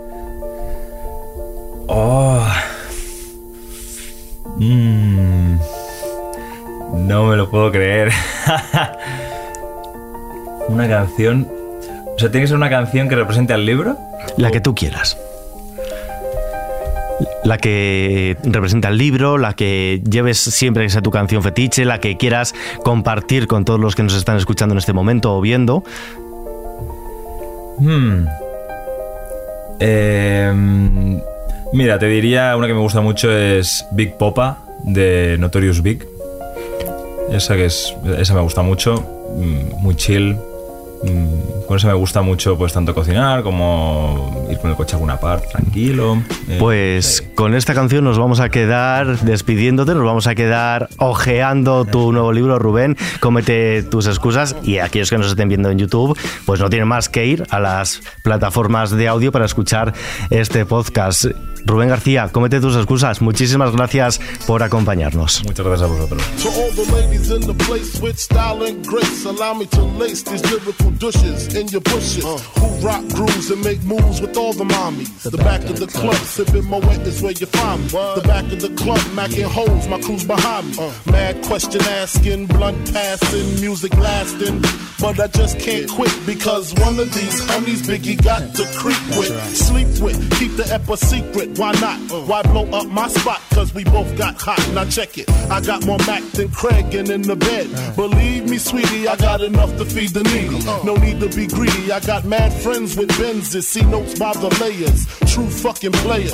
Oh. 1.87 2.45
Mm. 4.57 5.57
No 7.07 7.25
me 7.25 7.35
lo 7.35 7.49
puedo 7.49 7.71
creer. 7.71 8.11
una 10.69 10.87
canción. 10.87 11.47
O 12.15 12.19
sea, 12.19 12.31
tiene 12.31 12.43
que 12.43 12.47
ser 12.47 12.57
una 12.57 12.69
canción 12.69 13.09
que 13.09 13.15
represente 13.15 13.53
al 13.53 13.65
libro. 13.65 13.97
La 14.37 14.51
que 14.51 14.61
tú 14.61 14.73
quieras 14.73 15.17
la 17.43 17.58
que 17.58 18.38
representa 18.43 18.89
el 18.89 18.97
libro, 18.97 19.38
la 19.38 19.54
que 19.54 20.02
lleves 20.10 20.38
siempre 20.39 20.84
que 20.84 20.89
sea 20.89 21.02
tu 21.02 21.12
canción 21.12 21.41
fetiche, 21.43 21.86
la 21.86 21.99
que 21.99 22.17
quieras 22.17 22.54
compartir 22.84 23.47
con 23.47 23.65
todos 23.65 23.80
los 23.80 23.95
que 23.95 24.04
nos 24.04 24.15
están 24.15 24.38
escuchando 24.38 24.73
en 24.73 24.80
este 24.80 24.93
momento 24.93 25.36
o 25.36 25.41
viendo. 25.41 25.84
Hmm. 27.80 28.25
Em, 29.80 31.21
mira, 31.71 31.97
te 31.97 32.08
diría 32.08 32.56
una 32.58 32.67
que 32.67 32.73
me 32.73 32.82
gusta 32.82 32.99
mucho 32.99 33.32
es 33.32 33.86
Big 33.91 34.17
Popa 34.17 34.58
de 34.84 35.38
Notorious 35.39 35.82
Big. 35.82 36.06
Esa 37.32 37.56
que 37.56 37.65
es, 37.65 37.95
esa 38.17 38.34
me 38.34 38.41
gusta 38.41 38.63
mucho, 38.63 39.06
mm, 39.36 39.82
muy 39.82 39.95
chill, 39.95 40.36
Mm, 41.03 41.65
con 41.67 41.77
eso 41.77 41.88
me 41.88 41.93
gusta 41.93 42.21
mucho 42.21 42.57
pues 42.57 42.73
tanto 42.73 42.93
cocinar 42.93 43.41
como 43.41 44.47
ir 44.49 44.57
con 44.57 44.69
el 44.69 44.75
coche 44.75 44.93
a 44.93 44.95
alguna 44.95 45.19
parte 45.19 45.47
tranquilo. 45.47 46.21
Eh, 46.47 46.57
pues 46.59 47.23
con 47.35 47.53
esta 47.53 47.73
canción 47.73 48.03
nos 48.03 48.17
vamos 48.17 48.39
a 48.39 48.49
quedar 48.49 49.19
despidiéndote, 49.19 49.93
nos 49.95 50.03
vamos 50.03 50.27
a 50.27 50.35
quedar 50.35 50.89
ojeando 50.97 51.85
tu 51.85 52.12
nuevo 52.12 52.33
libro, 52.33 52.59
Rubén, 52.59 52.97
cómete 53.19 53.83
tus 53.83 54.07
excusas 54.07 54.55
y 54.63 54.79
aquellos 54.79 55.09
que 55.09 55.17
nos 55.17 55.27
estén 55.27 55.47
viendo 55.47 55.69
en 55.69 55.79
YouTube, 55.79 56.17
pues 56.45 56.59
no 56.59 56.69
tienen 56.69 56.88
más 56.88 57.07
que 57.07 57.25
ir 57.25 57.45
a 57.49 57.59
las 57.59 58.01
plataformas 58.23 58.91
de 58.91 59.07
audio 59.07 59.31
para 59.31 59.45
escuchar 59.45 59.93
este 60.29 60.65
podcast. 60.65 61.25
Rubén 61.69 61.89
García, 61.89 62.29
cómete 62.32 62.60
tus 62.60 62.75
excusas. 62.75 63.21
Muchísimas 63.21 63.71
gracias 63.71 64.19
por 64.45 64.63
acompañarnos. 64.63 65.43
Muchas 65.45 65.65
gracias 65.65 65.89
a 65.89 65.93
vosotros. 65.93 66.23
douches 70.99 71.55
in 71.55 71.67
your 71.67 71.82
bushes. 71.82 72.23
Uh. 72.23 72.38
Who 72.60 72.86
rock 72.86 73.08
grooves 73.10 73.49
and 73.51 73.63
make 73.63 73.82
moves 73.84 74.21
with 74.21 74.38
all 74.38 74.53
the 74.53 74.65
mommies. 74.65 75.23
The, 75.23 75.32
the 75.32 75.38
back, 75.38 75.62
back, 75.62 75.69
of 75.69 75.79
the, 75.79 75.86
the 75.86 75.91
club, 75.91 76.15
club. 76.15 76.27
sipping 76.27 76.65
my 76.65 76.79
wet 76.79 77.01
is 77.08 77.21
where 77.21 77.32
you 77.32 77.47
find 77.47 77.82
me. 77.82 77.89
What? 77.89 78.21
The 78.21 78.27
back 78.27 78.51
of 78.51 78.62
the 78.62 78.73
club, 78.75 78.99
macking 79.17 79.45
holes, 79.45 79.88
my 79.88 79.99
crew's 80.01 80.25
behind 80.25 80.69
me. 80.69 80.77
Uh. 80.79 80.91
Mad 81.12 81.41
question 81.43 81.82
asking, 81.82 82.47
blunt 82.47 82.93
passing, 82.93 83.62
music 83.62 83.95
lasting. 83.97 84.62
But 84.99 85.19
I 85.19 85.27
just 85.27 85.60
can't 85.60 85.89
quit 85.89 86.13
because 86.25 86.73
one 86.75 86.99
of 86.99 87.13
these 87.13 87.41
homies 87.47 87.82
Biggie 87.88 88.21
got 88.21 88.53
to 88.55 88.65
creep 88.75 89.01
with, 89.17 89.32
right. 89.32 89.55
sleep 89.55 89.88
with, 90.03 90.19
keep 90.38 90.55
the 90.58 90.67
ep 90.73 90.88
a 90.89 90.97
secret. 90.97 91.58
Why 91.59 91.73
not? 91.81 91.99
Why 92.25 92.41
blow 92.43 92.63
up 92.71 92.87
my 92.87 93.09
spot? 93.09 93.41
Cause 93.53 93.73
we 93.73 93.83
both 93.83 94.17
got 94.17 94.41
hot. 94.41 94.65
Now 94.73 94.85
check 94.85 95.17
it. 95.17 95.29
I 95.51 95.59
got 95.59 95.85
more 95.85 95.97
Mac 96.07 96.23
than 96.31 96.47
Craig 96.53 96.95
and 96.95 97.09
in 97.09 97.21
the 97.21 97.35
bed. 97.35 97.67
Believe 97.97 98.49
me, 98.49 98.57
sweetie, 98.57 99.09
I 99.09 99.17
got 99.17 99.41
enough 99.41 99.75
to 99.75 99.83
feed 99.83 100.11
the 100.11 100.23
needy. 100.23 100.63
No 100.85 100.95
need 100.95 101.19
to 101.19 101.27
be 101.27 101.47
greedy. 101.47 101.91
I 101.91 101.99
got 101.99 102.23
mad 102.23 102.53
friends 102.53 102.95
with 102.95 103.09
Benzes, 103.19 103.63
see 103.63 103.83
notes 103.83 104.17
by 104.17 104.31
the 104.31 104.47
layers. 104.61 105.05
True 105.33 105.49
fucking 105.49 105.91
players. 105.99 106.31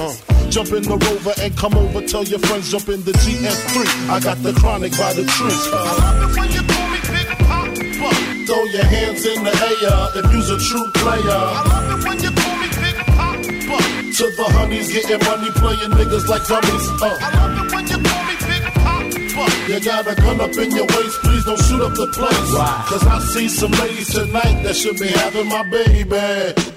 Jump 0.54 0.70
in 0.74 0.84
the 0.84 0.96
rover 0.96 1.34
and 1.42 1.58
come 1.58 1.74
over. 1.74 2.06
Tell 2.06 2.24
your 2.24 2.38
friends 2.46 2.70
jump 2.70 2.88
in 2.90 3.02
the 3.02 3.14
GS3. 3.14 4.10
I 4.12 4.20
got 4.20 4.38
the 4.44 4.54
chronic 4.54 4.92
by 4.92 5.14
the 5.14 5.26
tree. 5.26 5.50
I 5.50 6.22
love 6.22 6.30
it 6.30 6.38
when 6.38 6.52
you 6.54 6.62
call 6.70 6.88
me 6.94 7.02
Big 7.10 7.28
Papa. 7.50 8.46
Throw 8.46 8.64
your 8.66 8.86
hands 8.86 9.26
in 9.26 9.44
the 9.44 9.50
air 9.50 10.24
if 10.24 10.32
you's 10.32 10.52
a 10.52 10.60
true 10.60 10.92
player. 11.02 12.45
To 14.16 14.32
the 14.32 14.46
honeys 14.46 14.88
getting 14.94 15.20
money, 15.28 15.52
playing 15.60 15.92
niggas 15.92 16.26
like 16.30 16.48
dummies. 16.48 16.88
Uh. 17.04 17.18
I 17.20 17.36
love 17.36 17.66
it 17.66 17.76
when 17.76 17.86
you 17.86 18.00
call 18.00 18.24
me 18.24 18.36
Big 18.48 18.64
Papa. 18.72 19.16
You 19.68 19.80
got 19.84 20.08
a 20.08 20.16
gun 20.16 20.40
up 20.40 20.56
in 20.56 20.72
your 20.72 20.86
waist, 20.88 21.20
please 21.20 21.44
don't 21.44 21.60
shoot 21.60 21.82
up 21.82 21.94
the 21.96 22.08
place. 22.16 22.54
Why? 22.54 22.86
Cause 22.88 23.06
I 23.06 23.20
see 23.20 23.50
some 23.50 23.72
ladies 23.72 24.14
tonight 24.14 24.64
that 24.64 24.76
should 24.78 24.98
be 25.00 25.08
having 25.08 25.50
my 25.50 25.64
baby. 25.64 26.16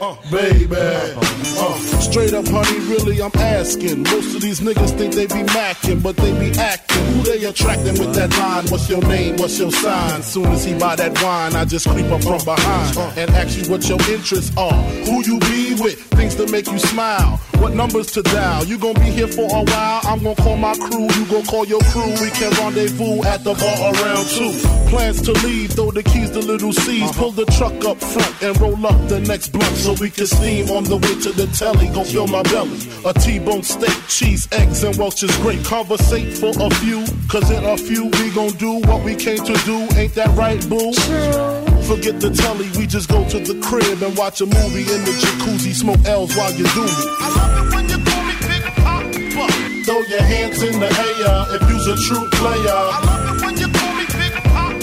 Uh, 0.00 0.16
baby. 0.32 0.74
Uh, 0.74 1.74
straight 2.00 2.34
up, 2.34 2.46
honey, 2.48 2.78
really, 2.90 3.22
I'm 3.22 3.30
asking. 3.36 4.02
Most 4.02 4.34
of 4.34 4.42
these 4.42 4.58
niggas 4.58 4.98
think 4.98 5.14
they 5.14 5.26
be 5.26 5.46
macking, 5.54 6.02
but 6.02 6.16
they 6.16 6.32
be 6.40 6.50
acting. 6.58 7.04
Who 7.06 7.22
they 7.22 7.44
attracting 7.44 7.98
with 8.00 8.14
that 8.14 8.36
line? 8.36 8.66
What's 8.66 8.90
your 8.90 9.02
name? 9.02 9.36
What's 9.36 9.60
your 9.60 9.70
sign? 9.70 10.22
Soon 10.24 10.46
as 10.46 10.64
he 10.64 10.76
buy 10.76 10.96
that 10.96 11.22
wine, 11.22 11.54
I 11.54 11.64
just 11.64 11.88
creep 11.88 12.06
up 12.10 12.22
from 12.24 12.44
behind 12.44 12.98
and 13.16 13.30
ask 13.30 13.56
you 13.58 13.70
what 13.70 13.88
your 13.88 14.00
interests 14.10 14.56
are. 14.56 14.82
Who 15.06 15.22
you 15.24 15.38
be 15.38 15.67
with? 15.80 16.00
Things 16.18 16.34
to 16.36 16.46
make 16.48 16.66
you 16.70 16.78
smile. 16.78 17.38
What 17.58 17.74
numbers 17.74 18.12
to 18.12 18.22
dial? 18.22 18.64
You 18.64 18.78
gonna 18.78 18.98
be 19.00 19.10
here 19.10 19.26
for 19.28 19.48
a 19.50 19.64
while? 19.64 20.00
I'm 20.04 20.22
gonna 20.22 20.34
call 20.36 20.56
my 20.56 20.74
crew. 20.74 21.08
You 21.10 21.24
gonna 21.26 21.44
call 21.44 21.66
your 21.66 21.80
crew. 21.90 22.10
We 22.20 22.30
can 22.30 22.52
rendezvous 22.58 23.24
at 23.24 23.44
the 23.44 23.54
bar 23.54 23.94
around 23.94 24.26
two. 24.28 24.52
Plans 24.90 25.20
to 25.22 25.32
leave, 25.46 25.72
throw 25.72 25.90
the 25.90 26.02
keys 26.02 26.30
to 26.30 26.38
little 26.38 26.72
C's. 26.72 27.02
Uh-huh. 27.02 27.20
Pull 27.20 27.32
the 27.32 27.46
truck 27.46 27.84
up 27.84 27.98
front 27.98 28.42
and 28.42 28.60
roll 28.60 28.86
up 28.86 29.08
the 29.08 29.20
next 29.20 29.48
block 29.48 29.74
so 29.74 29.94
we 30.00 30.10
can 30.10 30.26
steam 30.26 30.70
on 30.70 30.84
the 30.84 30.96
way 30.96 31.20
to 31.22 31.32
the 31.32 31.46
telly. 31.48 31.86
Gonna 31.88 32.04
fill 32.04 32.26
my 32.26 32.42
belly. 32.44 32.78
A 33.04 33.12
T-bone 33.12 33.62
steak, 33.62 33.96
cheese, 34.08 34.48
eggs, 34.52 34.84
and 34.84 34.96
Welch's 34.96 35.36
grape. 35.38 35.64
Conversate 35.64 36.38
for 36.38 36.52
a 36.58 36.70
few, 36.76 37.04
cause 37.28 37.50
in 37.50 37.64
a 37.64 37.76
few 37.76 38.04
we 38.04 38.30
gon' 38.30 38.52
do 38.56 38.80
what 38.88 39.04
we 39.04 39.14
came 39.14 39.38
to 39.38 39.54
do. 39.64 39.88
Ain't 39.96 40.14
that 40.14 40.30
right, 40.36 40.60
boo? 40.68 41.67
Forget 41.88 42.20
the 42.20 42.28
telly, 42.28 42.68
we 42.76 42.86
just 42.86 43.08
go 43.08 43.24
to 43.32 43.40
the 43.40 43.56
crib 43.64 44.02
and 44.02 44.12
watch 44.12 44.42
a 44.42 44.46
movie 44.46 44.84
in 44.84 45.00
the 45.08 45.14
jacuzzi, 45.24 45.72
smoke 45.72 46.04
L's 46.04 46.36
while 46.36 46.52
you 46.52 46.68
do 46.76 46.84
me. 46.84 46.92
I 46.92 47.28
love 47.32 47.64
it 47.64 47.66
when 47.72 47.84
you 47.88 47.96
call 48.04 48.22
me 48.28 48.36
Big 48.44 48.64
Papa. 48.76 49.48
Throw 49.88 50.00
your 50.12 50.20
hands 50.20 50.60
in 50.68 50.80
the 50.84 50.90
air 50.92 51.40
if 51.56 51.64
you's 51.64 51.88
a 51.88 51.96
true 52.04 52.28
player. 52.36 52.76
I 52.92 53.00
love 53.08 53.24
it 53.24 53.40
when 53.40 53.56
you 53.56 53.68
call 53.72 53.92
me 53.96 54.04
Big 54.20 54.34
Papa. 54.36 54.76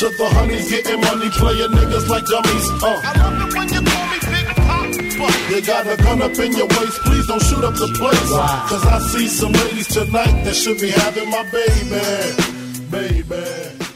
To 0.00 0.06
the 0.08 0.28
honeys 0.32 0.70
getting 0.72 1.00
money, 1.04 1.28
playing 1.36 1.68
niggas 1.76 2.08
like 2.08 2.24
dummies. 2.24 2.66
Uh. 2.80 2.96
I 2.96 3.12
love 3.12 3.36
it 3.36 3.52
when 3.52 3.68
you 3.68 3.82
call 3.84 4.06
me 4.08 4.18
Big 4.32 4.48
Papa. 4.56 5.52
You 5.52 5.60
got 5.60 5.84
a 5.84 5.96
gun 6.00 6.22
up 6.22 6.38
in 6.40 6.52
your 6.56 6.68
waist, 6.80 6.96
please 7.04 7.26
don't 7.28 7.44
shoot 7.44 7.60
up 7.62 7.76
the 7.76 7.92
place. 8.00 8.30
Wow. 8.32 8.66
Cause 8.72 8.86
I 8.88 8.98
see 9.12 9.28
some 9.28 9.52
ladies 9.52 9.88
tonight 9.88 10.32
that 10.48 10.56
should 10.56 10.80
be 10.80 10.88
having 10.96 11.28
my 11.28 11.44
baby, 11.52 13.20
baby. 13.20 13.91